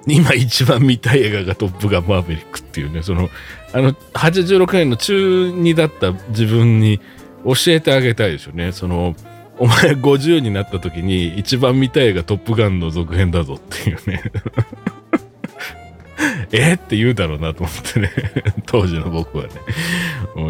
[0.08, 3.30] 今一番見たい映画が「トップガンマーヴェリック」っていうねその
[3.74, 7.02] あの86年の中2だった自分に
[7.44, 8.72] 教えてあげたいですよね。
[8.72, 9.16] その
[9.60, 14.22] お前50になった時に一番見たい映画トップガンの続編だぞっていうね
[16.52, 18.12] えって言うだろうなと思ってね
[18.66, 19.50] 当時の僕はね。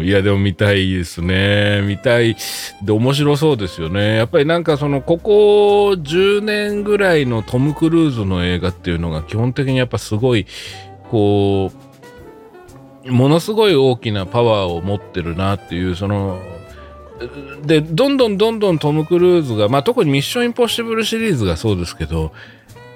[0.04, 1.82] いや、でも見たいですね。
[1.82, 2.36] 見たい。
[2.82, 4.16] で、面白そうですよね。
[4.16, 10.46] やっぱりなんかその、ここ10年ぐらいのトム・クルーズの映画っていうのが基本的にやっぱすごい、
[11.10, 11.72] こ
[13.06, 16.38] う、ものすごい大きなパワーを持ってるなっていう、その、
[17.62, 22.32] で、どんどんどんどんトム・クルーズが、まあ特にミッション・インポッシブルシリーズがそうですけど、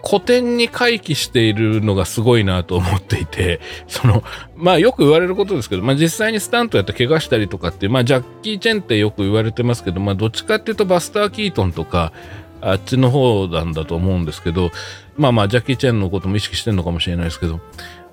[0.04, 4.24] 古典に回帰しているのがすごいなと思っていて、 その、
[4.56, 12.12] まあよく言われることですけど、まあ実際にスタントやって怪我したりとかって、まあジャッキー・チェンってよく言われてますけど、まあどっちかっていうとバスター・キートンとか、
[12.60, 14.70] あっちの方なんだと思うんですけど、
[15.16, 17.60] まあまあジャッキー・チェンのことも意識してるのかもしれないですけど、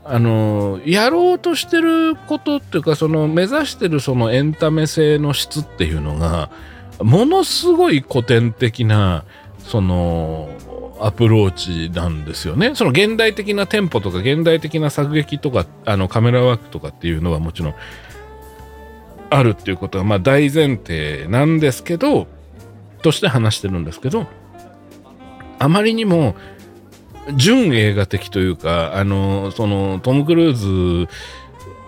[0.06, 6.50] あの、やろうとしてることっていうか、その目指してるそのエンタメ性の質っていうのが、
[7.00, 9.24] ものすごい古典的な、
[9.60, 10.50] その、
[11.02, 12.76] アプローチなんですよね。
[12.76, 17.76] その現代的なテンポとか現代的な作劇とかあのカメラワークとかっていうのはもちろん
[19.30, 22.28] あるっていうことはまあ大前提なんですけど
[23.02, 24.28] として話してるんですけど
[25.58, 26.36] あまりにも
[27.36, 31.08] 純映画的というかあのそのトム・クルーズ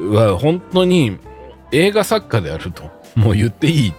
[0.03, 1.17] は本当に
[1.71, 2.83] 映画作家であると
[3.15, 3.93] もう言っていい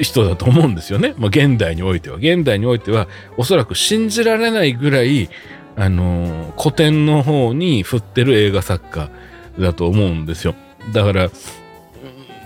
[0.00, 1.14] 人だと思うんですよね。
[1.18, 2.16] まあ、現代においては。
[2.16, 5.28] 現代においては、おそらく信じられないぐらい、
[5.76, 9.10] あの、古典の方に振ってる映画作家
[9.58, 10.54] だと思うんですよ。
[10.92, 11.30] だから、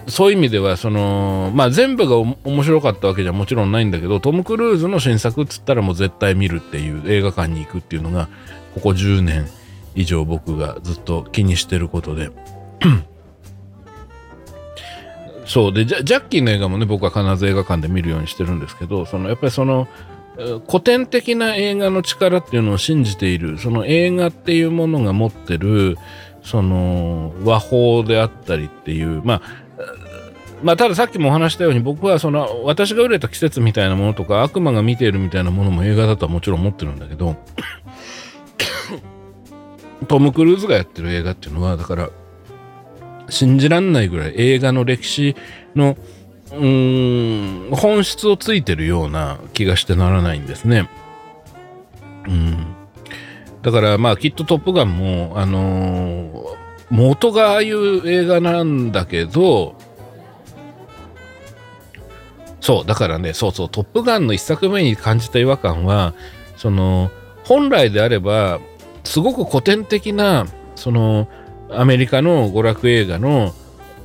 [0.08, 8.28] そういう意味では、その、まあ全部が面白かったわけじゃもちろんないんだけど、トム・クルーズの新作っつったらもう絶対見るっていう映画館に行くっていうのが、
[8.74, 9.46] ここ10年
[9.94, 12.30] 以上僕がずっと気にしてることで、
[15.46, 15.72] そう。
[15.72, 19.88] でジャッキーの映画もね僕は必ず映画館で見るようにしてるんですけどそのやっぱりその
[20.68, 25.96] 古典的な映画の力っていうのを信じているその映画っていうものが持ってる
[26.42, 29.42] その和法であったりっていうまあ
[30.62, 37.36] まあたださっきもお話したように僕はその私が売れた季節みたいなものとか悪魔が見ているみたいなものも映画だとはもちろん思ってるんだけど
[40.08, 42.10] トム・クルーズがやってる映画っていうのはだから
[43.28, 45.36] 信じらんないぐらい映画の歴史
[45.74, 45.96] の
[46.52, 50.88] うーん本質をついてるような気がしてならないんですね。
[52.28, 52.66] うん、
[53.62, 56.56] だからまあきっと「トップガンも」あのー、
[56.90, 59.75] 元がああいう映画なんだけど
[62.66, 66.14] そうだからねそうそう「トップガン」の一作目に感じた違和感は
[66.56, 67.12] その
[67.44, 68.58] 本来であれば
[69.04, 71.28] すごく古典的なその
[71.70, 73.54] アメリカの娯楽映画の、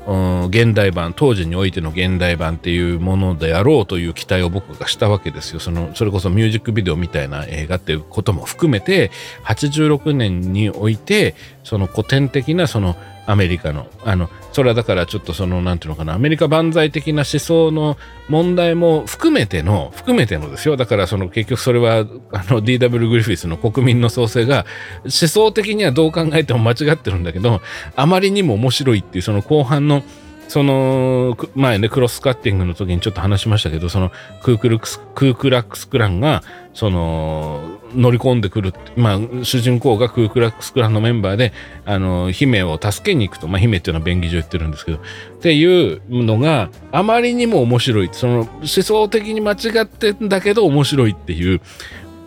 [0.05, 5.59] うん、現代版当時においての現代版っていうものであろうという期待を僕がしたわけですよ。
[5.59, 9.09] そのそれこそミュージックビデオみたいな映画っていうことも含めて
[9.43, 11.33] 86年において
[11.63, 12.95] その古典的なその
[13.27, 17.97] アメリカのあのそれはだからちょっとその何ていうのかなアメリカ万歳的な思想の
[18.29, 20.75] 問題も含めての含めてのですよ。
[20.75, 24.65] だからその結局それはあの DW グリフィスの国民の創生が
[25.03, 27.61] 思想的にはどう考えても間違ってるんだけど
[27.95, 30.03] あまりにも面白いっていうその後半の
[30.51, 34.11] その前ねクロスカッティングの時にちょっと話しましたけどその
[34.43, 41.53] クークルクスクークラックスクランがその乗り込んでくるまあ主人公がクークラックスクランのメンバーで
[41.85, 45.01] あの姫を助けに行くとまあ姫っていうのは便宜上言ってるんですけどっ
[45.39, 48.09] ていうのがあまりにも面白い。
[48.11, 51.61] その思想的に間違ってんだけど面白いっていう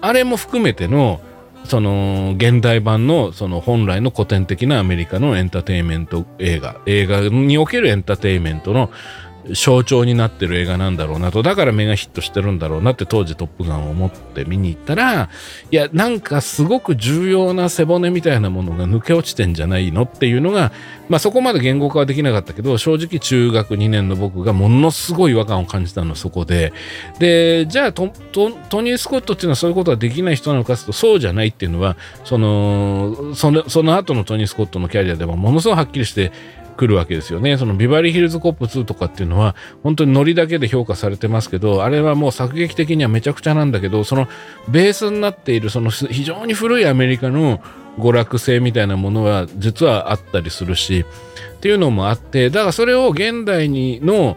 [0.01, 1.21] あれも含めての
[1.65, 8.91] その現代版のその本来の古典的なアメリカのエンターテインメント映画映画におけるエンターテインメントの
[9.53, 11.43] 象徴になってる映画なんだろうなと。
[11.43, 15.29] だからメガヒットしてるんだろうなって当時「トップガン」を思って見に行ったら
[15.71, 20.73] いやなんかすごく重要な背骨みたいなものが抜け落ちてんじゃないのっていうのが、
[21.09, 26.73] まあ、そこまで言語化はできなかったけど正直中学2年の僕がものすごい違和感を感じたのはそこで。
[27.19, 36.33] でじゃあトニー・スコットっていうのはそういうことはできない人なのかとそうじゃないっていうのはそのそのその後のトニー・スコットのキャリアでもものすごいはっきりして
[36.77, 37.57] 来るわけですよね。
[37.57, 44.29] そのビバリーヒルズコップ2とかっていうのは本当にノリだけで評価されてますけど、あれはもう作劇的にはめちゃくちゃなんだけど、その
[44.69, 47.61] ベースになっているその非常に古いアメリカの
[47.99, 51.05] 娯楽性みたいなものは実はあったりするし、
[51.57, 54.37] っていうのもあって、だからそれを現代にの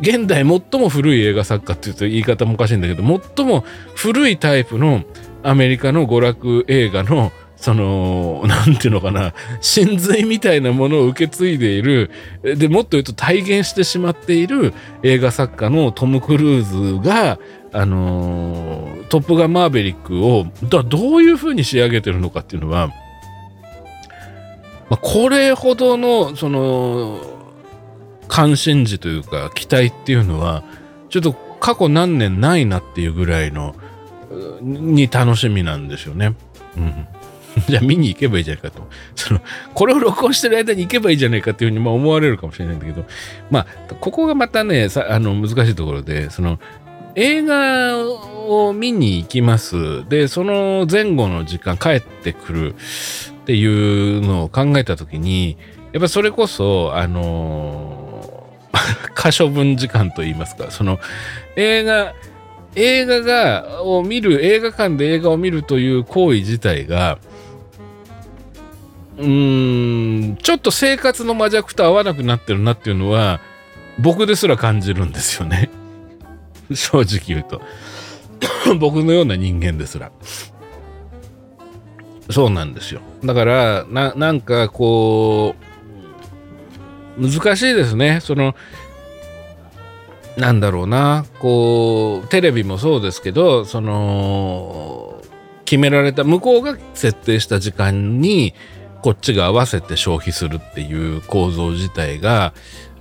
[0.00, 3.02] 現代最も古い映画作家っていうと言い方もおかしいんだけど、
[3.36, 3.64] 最も
[3.94, 5.02] 古いタイプの
[5.42, 12.10] アメリカの娯楽映画のその、なんていうのかな、真髄みたいなものを受け継いでいる、
[12.42, 14.74] で、もっと言うと体現してしまっている
[15.04, 17.38] 映画作家のトム・クルーズが、
[17.72, 22.88] あの、トップガンマーベリックを、だどういう風に仕上げてるのかっていうのは、
[24.90, 27.20] まあ、これほどの、その、
[28.26, 30.64] 関心事というか期待っていうのは
[31.10, 33.74] ちょっと過去何年ないなっていうぐらいの
[34.62, 36.34] に楽しみなんですよね。
[36.78, 37.06] うん。
[37.68, 38.88] じゃあ見に行けばいいじゃないかと。
[39.14, 39.40] その、
[39.74, 43.04] これを録音してる間に行けばいいじゃないかっていうふうにまあ思われるかもしれないんだけど、
[43.50, 46.58] まあ、ここがまたね、さあの難しいところで、その、
[47.14, 50.08] 映画を見に行きます。
[50.08, 55.56] で、その前後の時間帰ってくるっていうのを考えたときに、
[55.92, 60.98] やっぱそれこそ、あのー、 可処分時間といいますか、その
[61.56, 62.14] 映画、
[62.74, 67.18] 映画が、を見る、映画館で映画を見るという行為自体が、
[69.18, 73.40] うーん、ちょっと生活の魔弱と合わなくなってるなっていうのは、
[73.98, 75.70] 僕ですら感じるんですよね。
[76.72, 77.60] 正直言うと。
[78.78, 80.10] 僕のような人間ですら。
[82.30, 83.00] そうなんですよ。
[83.24, 85.54] だから、な、なんかこ
[87.18, 88.20] う、難しいですね。
[88.20, 88.54] その、
[90.36, 95.22] なんだろうな、こう、テレビもそうですけど、その、
[95.66, 98.54] 決められた、向こうが設定した時間に、
[99.02, 102.54] こっちが合わせて消費するっていう構造自体が、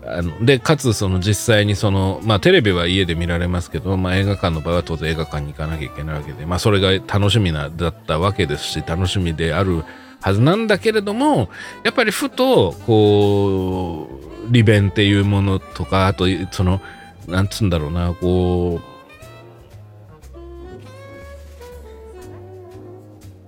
[0.03, 9.84] あので、かつその実際にその、まあテレビは家で見られますけど、まあ映画館の場合は当然映画館に行かなきゃいけないわけで、まあそれが楽しみな、だったわけですし、楽しみである
[10.22, 11.49] はずなんだけれども、
[11.84, 14.10] やっぱりふと、こ
[14.49, 16.82] う、利便っていうものとか、あと、その、
[17.28, 18.90] なんつうんだろうな、こう、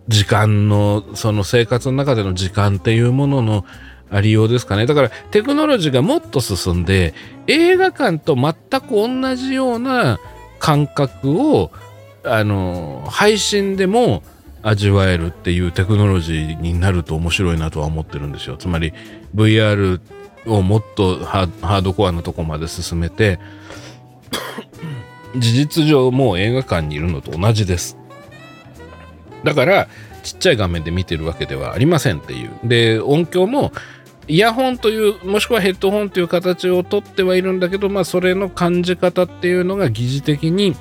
[0.07, 3.65] 時間の、その生活の中での時間っていうものの
[4.09, 4.85] ありようですかね。
[4.85, 7.13] だからテクノロジーがもっと進んで、
[7.47, 10.19] 映画館と全く同じような
[10.59, 11.71] 感覚を、
[12.23, 14.23] あの、配信でも
[14.61, 18.55] 味わえるっていうテクノロジーになると面白いなとは思ってるんですよ。
[18.55, 18.93] つまり
[19.35, 19.99] VR
[20.45, 23.39] をもっとハードコアなとこまで進めて、
[25.35, 27.97] 事実上もう映画館にいるのと同じです。
[29.43, 29.87] だから
[30.23, 32.51] ちっちゃい画面で見てるわけではありませんっていう。
[32.63, 33.71] で、音響も
[34.27, 40.75] イヤホンという、もしくはヘッドホンという形をとってはいるんだけど、まあそれの感じ方っていうのが疑似的に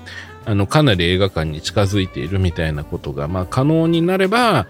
[0.44, 4.66] あのかなり映画館に近づいているみたいなことが、まあ、可能になれば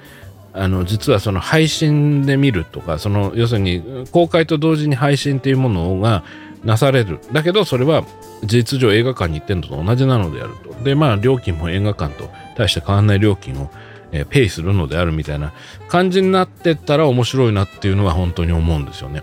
[0.53, 3.83] あの実はその配信で見るとかその要するに
[4.13, 6.25] 公開と同時に配信っていうものが
[6.65, 7.21] なされる。
[7.33, 8.05] だけどそれは
[8.45, 10.73] 事実上映画館に行ってるのと同じなのであると。
[10.85, 13.71] でまあ料金も映画館と大して変わらない料金を、
[14.13, 15.53] えー、ペイするのであるみたいな
[15.89, 19.23] 感じになってったら面白いなっていうのは本当に思うんですよね。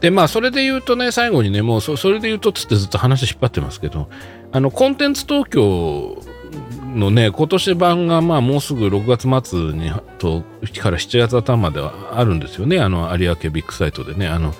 [0.00, 4.08] でまあそれで言うとね最後にねもうそれで言うとっつってずっと話引っ張ってますけど
[4.50, 6.22] あのコンテンツ東京
[6.94, 10.42] のね今年版がまあもうすぐ6月末にと
[10.80, 12.80] から7月頭まではあるんですよね。
[12.80, 14.26] あの有明ビッグサイトでね。
[14.26, 14.54] あの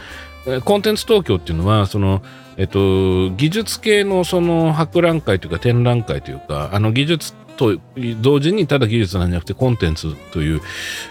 [0.65, 2.23] コンテンツ東京っていうのはその
[2.57, 7.79] えっと技術系のその博覧会というか展覧会というかあの技術と
[8.23, 10.61] 同時にただ技術なんじゃなくてコンテンツという、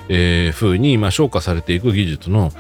[0.10, 2.52] えー、風にまあ昇華されていく技術の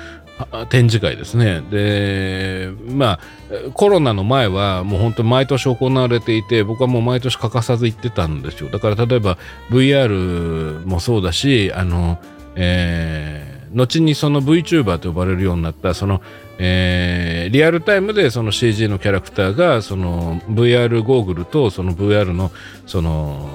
[0.69, 1.61] 展示会ですね。
[1.69, 8.69] で、まあ、コロナの前はもう本当に毎年行われていて、僕はもう毎年欠かさず行ってたんですよ。
[8.69, 9.37] だから例えば
[9.69, 12.19] VR もそうだし、あの、
[12.55, 16.21] えー、後にその VTuber と呼ばれるようになった、その、
[16.61, 22.51] えー、リアルタイムでその CG のキャラクターが、その VR ゴーグルとその VR の、
[22.85, 23.49] その、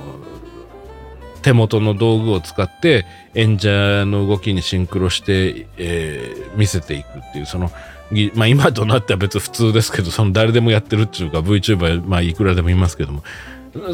[1.42, 3.04] 手元の道具を使って
[3.34, 7.70] 演者の動きにシンクロして、えー、見せていくっていうその
[8.34, 13.22] まあ今となっては別に普通ですけどその誰でもやってるっていうか VTuber まあいくらでもいますけども。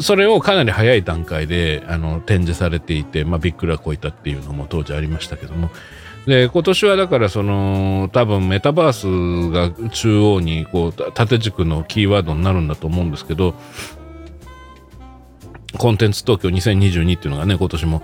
[0.01, 5.71] それをかなり早い段階であの展示されていて、まあ、びっくらこいたっていうのも当時ありましたけども。
[6.25, 13.55] で今年はだからその多分メタバースが中央にこう縦軸のキーワードになるんだと思うんですけど
[15.77, 18.03] コンテンツ東京2022っていうのがね、今年も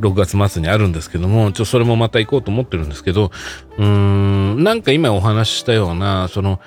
[0.00, 3.30] 6月末にあるんですけども、ちょ、それもまた行こうと思ってるんですけど、
[3.78, 6.60] うーん、なんか今お話ししたような、その、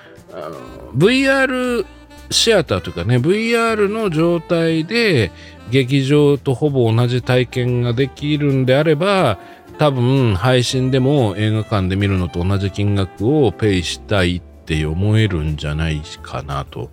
[0.95, 1.85] VR
[2.29, 5.31] シアターというかね、VR の状態で
[5.69, 9.39] 劇場とほぼ同じ体験ができるんであれば、
[9.77, 16.89] 多分配信でも映画館で見るのと同じ金額をペイしたいって思えるんじゃないかなと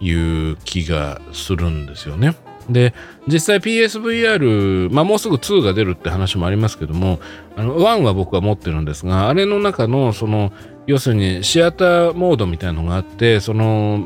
[0.00, 2.36] いう気がするんですよね。
[2.68, 2.94] で、
[3.26, 7.20] 実際 PSVR、まあもうすぐ2が出るって話もありますけども、
[7.56, 10.52] あの1は僕は持ってるんですが、あれの中のその、
[10.86, 14.00] 要するにシアターモードみたいのがあって、その、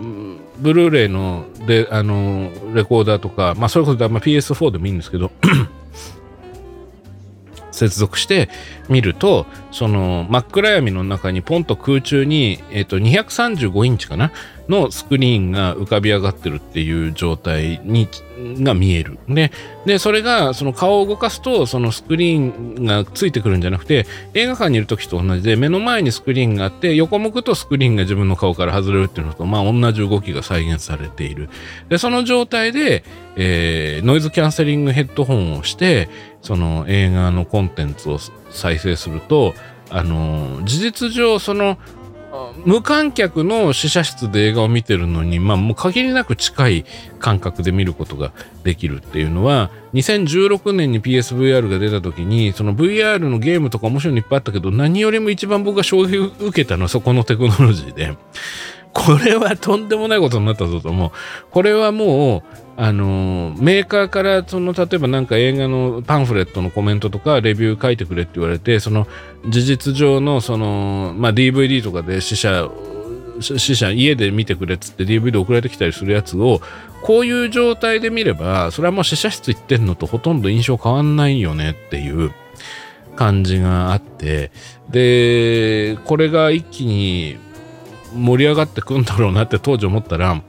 [0.59, 5.31] ブルーレイので、あの、レコーダーとか、まあそれこそ、PS4 でもいいんですけど、
[7.74, 8.48] 接続して
[8.88, 14.32] 見るとその真っ暗闇の中にポンと空中に、えー、と235インチかな
[14.68, 18.09] のスクリーンが浮かび上がってるっていう状態に
[18.62, 19.18] が見える。
[19.28, 19.52] で、
[19.84, 31.51] でそれがその顔を動かすとそのスクリーンがついてくるんじゃなくて映画館にいる時と同じで目の前にスクリーンがあって横向くとスクリーンが自分の顔から外れるっていうのとまあ同じ動きが再現されている。
[31.88, 33.05] で、その状態で、
[33.36, 36.09] えー、ノイズキャンセリングヘッドホンをして
[36.44, 38.18] その映画のコンテンツを
[38.50, 39.54] 再生すると
[39.90, 41.78] あの事実上その
[42.64, 46.84] 無観客の試写室で映画を見てるのに、まあ、もう限りなく近い
[47.18, 58.16] 感覚で見ることができるっていうのは2016年に PSVR が出た時にその VR のゲームとか面白いのいっぱいあったけど何よりも一番僕が衝撃を受けたのはそこのテクノロジーで。
[58.94, 61.10] これはとんでもないことになったぞと思う。
[61.50, 62.42] これはもう
[62.76, 69.06] あのメーカーからその例えばなんか映画のパンフレットのコメントとかレビュー書いてくれって言われてその
[69.48, 72.70] 事実上のその、まあ、DVD とかで死者
[73.40, 76.60] 死者家で見てくれっつって DVD 送られてきたりするやつを
[77.02, 82.32] こういう状態で見ればそれはもう死者室行ってんのとほとんど印象変わんないよねっていう
[83.16, 84.50] 感じがあって。
[84.90, 87.38] でこれが一気に
[88.15, 90.43] 盛り上がってくんだろうなって当時思ったら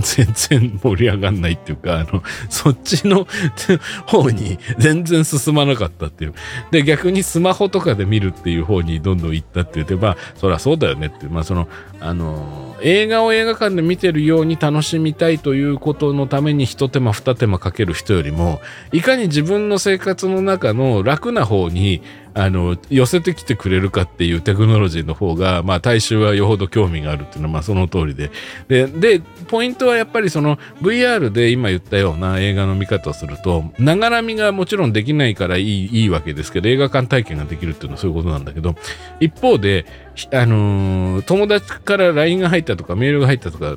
[0.00, 3.26] 全然盛り上がんないっていうか、あの、そっちの
[4.06, 6.34] 方に全然進まなかったっていう。
[6.70, 11.30] で、逆にスマホとかで見るっていう方にどんどん行ったって言って、まあ、そりゃそうだよねっていう。
[11.30, 11.68] まあ、その、
[12.00, 18.60] あの、映画を映画館で見てるように楽しみたいということのために一手間二手間かける人よりも、
[18.92, 22.02] いかに自分の生活の中の楽な方に
[22.38, 28.30] あの、寄せてきてくれるかっていうテクノロジーの方が、まあ、大衆はよほど興味があるっていうのは、まあ、その通りで。
[28.68, 38.74] で、で、ポイントはやっぱりその VR で今言ったような映画の見方をすると、ながら見がもちろんできないからいいいいわけですけど、映画館体験ができるっていうのはそういうことなんだけど、
[39.18, 39.86] 一方で、
[40.32, 43.76] あのー、友達から LINE が入ったとかメールが入ったとか、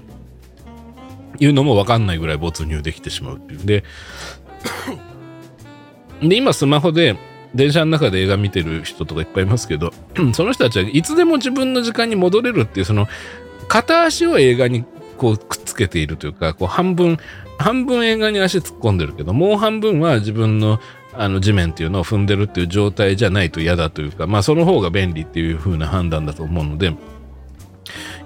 [1.40, 3.66] いうのもわかんないぐらい没入できてしまうっていう。
[3.66, 3.84] で、
[6.22, 7.18] で、今スマホで、
[7.56, 9.92] 電車の中で映画見てる人とかいっぱいいますけど、
[10.34, 13.08] その人たちはいつでも自分の時間に戻れるっていう、その、
[13.68, 14.84] 片足を映画に
[15.18, 17.18] こうくっつけているというか、こう半分、
[17.58, 20.80] 半分映画に足突っ込んでるけど、もう半分は自分の
[21.14, 26.94] あの地面っていうのを踏んでるっていう状態じゃないと嫌だというか、まあその方が便利っていう風な判断だと思うので、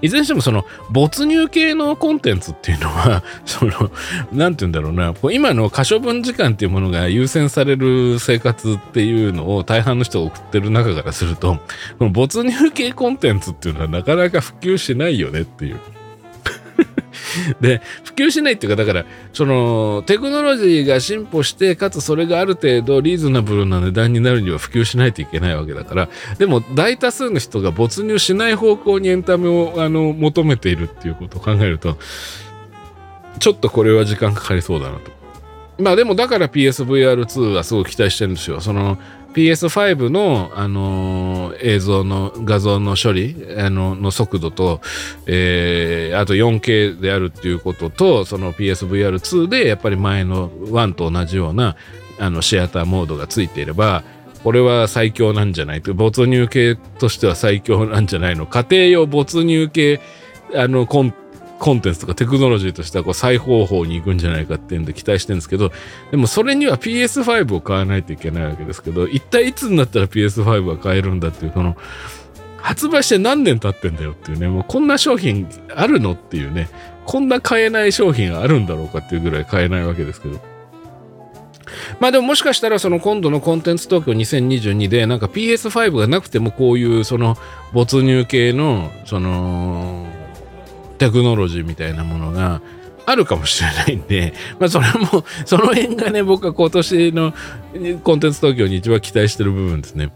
[0.02, 3.90] いずれにしてもその没入系のコンテンツっていうのは、 その、
[4.32, 11.58] なんて言うんだろうな、こう今の可処分時間っていうものが優先される生活っていうのを大半の人が送ってる中からすると、
[11.98, 15.78] この没入系コンテンツっていうのはなかなか普及しないよねっていう。
[17.60, 26.08] で、普及しないっていうか、だから、その、テクノロジーが進歩して、かつそれがある程度リーズナブルな値段になるには普及しないといけないわけだから、
[26.38, 31.96] でも大多数の人が没入しない方向にエンタメをあの求めているっていうことを考えると、
[33.38, 35.12] ちょっとこれは時間かかりそうだなと。
[35.78, 38.60] まあでもだから PSVR2 はすごい期待してるんですよ。
[38.60, 38.98] その
[39.34, 44.80] PS5 の、あのー、映像の画像の処理あのの速度と、
[45.26, 51.76] えー、あと 4K であるっていうこととその PSVR2 でやっぱり前の1と同じような
[52.18, 54.04] あのシアターモードがついていれば
[54.44, 58.46] これは最強なんじゃないと没入系としては最強なんじゃないの？
[58.46, 60.00] 家庭用没入系
[60.54, 61.14] あのコン
[61.58, 65.72] コンテンツとかテクノロジーとしてはこう最高峰に行くんじゃないかっていうんで期待してるんですけど、
[66.10, 71.76] でもそれには PS5 を買わないといけないわけですけど、一体いつになったら PS5 は買えるんだっていう、この、
[72.58, 76.68] 発売して何年経ってんだよっていうね、もうこんな商品あるのっていうね、
[77.04, 80.40] こんな買えない商品あるんだろうかっていうぐらい買えないわけですけど。
[82.00, 87.36] まあでももしかしたらその今度のコンテンツ東京2022でなんか PS5 がなくてもこういうその
[87.72, 90.06] 没入系のその
[90.98, 92.60] テクノロジーみたいなものが
[93.06, 97.34] あるかもしれないんで、 まあそれも、その辺がね、僕は今年の
[98.02, 100.10] コンテンツ東京に一番期待してる部分ですね。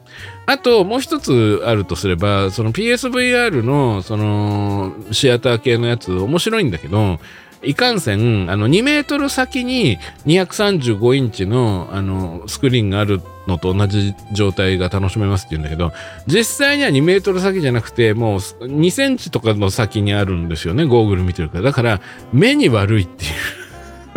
[0.46, 7.20] あと、もう一つあるとすれば、その PSVR の、その、シアター系のやつ面白いんだけど、
[7.62, 15.92] いかんせん、あの、2メートル先に235インチの、あの、スクリーンがあるのと同じ状態が楽しめますって言うんだけど、
[16.26, 21.64] 実際には2メートル先じゃなくて、もう2センチとかの先にあるんですよね、ゴーグル見てるから。
[21.64, 22.00] だから、
[22.32, 23.30] 目に悪いっていう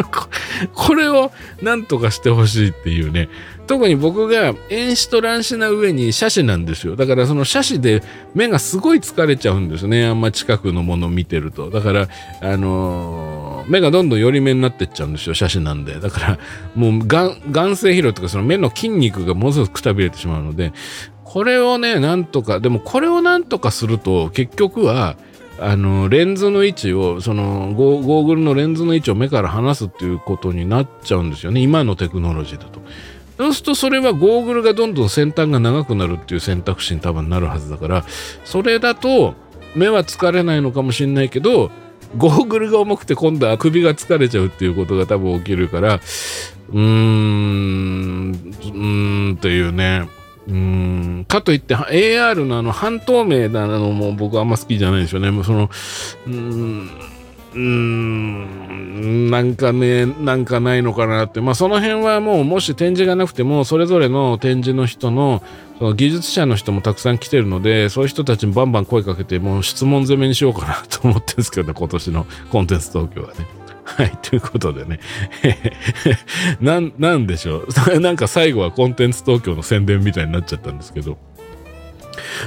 [0.73, 1.31] これを
[1.61, 3.29] なんとかしてほしいっていうね。
[3.71, 6.97] 特に僕が遠視と乱視な上に斜視なんですよ。
[6.97, 8.03] だからその斜視で
[8.35, 10.07] 目がすごい疲れちゃうんですね。
[10.07, 11.69] あんま近くのものを見てると。
[11.69, 12.09] だから、
[12.41, 16.39] あのー目がどんどん寄り目になってっちゃうんですよ写真なんでだから
[16.75, 20.73] もう眼眼性疲労とかその目の筋肉がものすごくくたびれてしまうので
[21.23, 25.15] これをねなんとかでもこれをなんとかすると結局は
[25.59, 32.81] あのレンズの位置をそのゴーグルのレンズの位置を目から離すっていうことになっちゃうんですよね今のテクノロジーだと。
[33.41, 38.05] そうするとそれはゴーグルがどんどん先端が長くなるっていう選択肢に多分なるはずだから
[38.45, 39.33] それだと
[39.75, 41.71] 目は疲れないのかもしれないけど
[42.17, 50.07] ゴーグルが重くて今度は首が疲れちゃうっていうことが多分起きるからうーんうーんっていうね
[50.47, 55.29] うんかといって AR のあの半透明なのも僕あんま好きじゃないんですよね。
[55.31, 55.69] もうその
[56.27, 56.89] うん
[57.53, 65.43] うーんなんかねなんかないのかなってまあその辺はもうもし展示がなくてもそれぞれの展示の人の
[65.77, 73.47] その技術者の人もたくさん来てるのでそういう人たちにバンバン声かけてもう質問攻めにしようかなと思ってるんですけど今年のコンテンツ東京はね。
[73.83, 74.99] はい、ということでね。
[76.61, 77.65] なん、なんでしょ
[77.95, 77.99] う。
[77.99, 81.17] なんか最後はコンテンツ東京の宣伝みたいになっちゃったんですけど。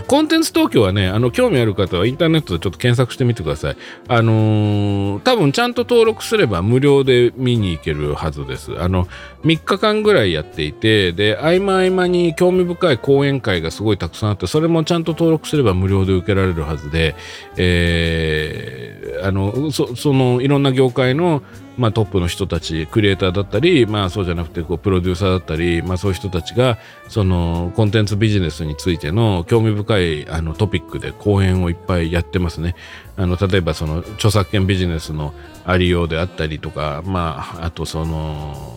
[0.07, 3.77] コンテンツ東京はね、あの、興味ある方はインターネットでちょっと検索してみてください。
[4.09, 8.73] あのー、多分ちゃんと登録すれば無料で見に行けるはずです。
[8.81, 9.07] あの、
[9.45, 17.15] 3日間ぐらいやっていて、で、合間合間に興味深い講演会がすごいたくさんあって、それもちゃんと登録すれば無料で受けられるはずで、
[17.57, 21.43] えー、あの、そ、その、いろんな業界の
[21.77, 26.79] まあ、トップの人たちクリエイターだったり、まあ、そうじゃなくてこうプロデューサーだったり、まあ、そういう人たちが
[27.09, 32.75] そのコンテンツビジネスについての興味深いあのトピックで講演をいっぱいやってますね。
[33.17, 35.35] あの例えばその著作権ビジネスの
[35.65, 38.75] ありようであったりとか、まあ、あとその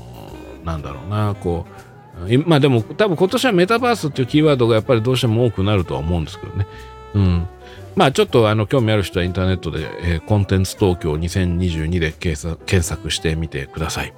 [0.63, 1.87] なんだろうなこう
[2.45, 6.67] まあでも多分今年はメタバースっていうキーワードがやっぱりどうしても多くなるとは思うんですけどね。
[7.13, 7.47] うん。
[7.97, 14.13] まあちょっとあの興味ある人はインターネットで、えー、コンテンツ東京2022で検索してみてください。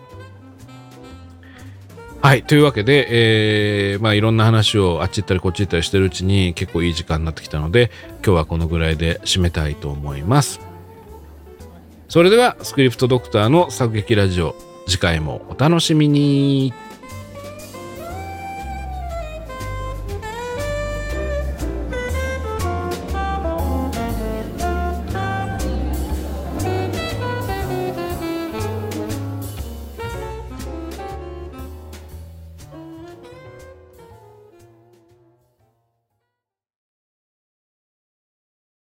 [2.21, 2.43] はい。
[2.43, 10.59] というわけで、えー、まあいろんな話をあっち行ったりこっち行ったりしてるうちに結構いい時間になってきたので、今日はこのぐらいで締めたいと思います。
[12.09, 14.55] それでは、スクリプトドクターの作劇ラジオ、
[14.87, 16.73] 次回もお楽しみに。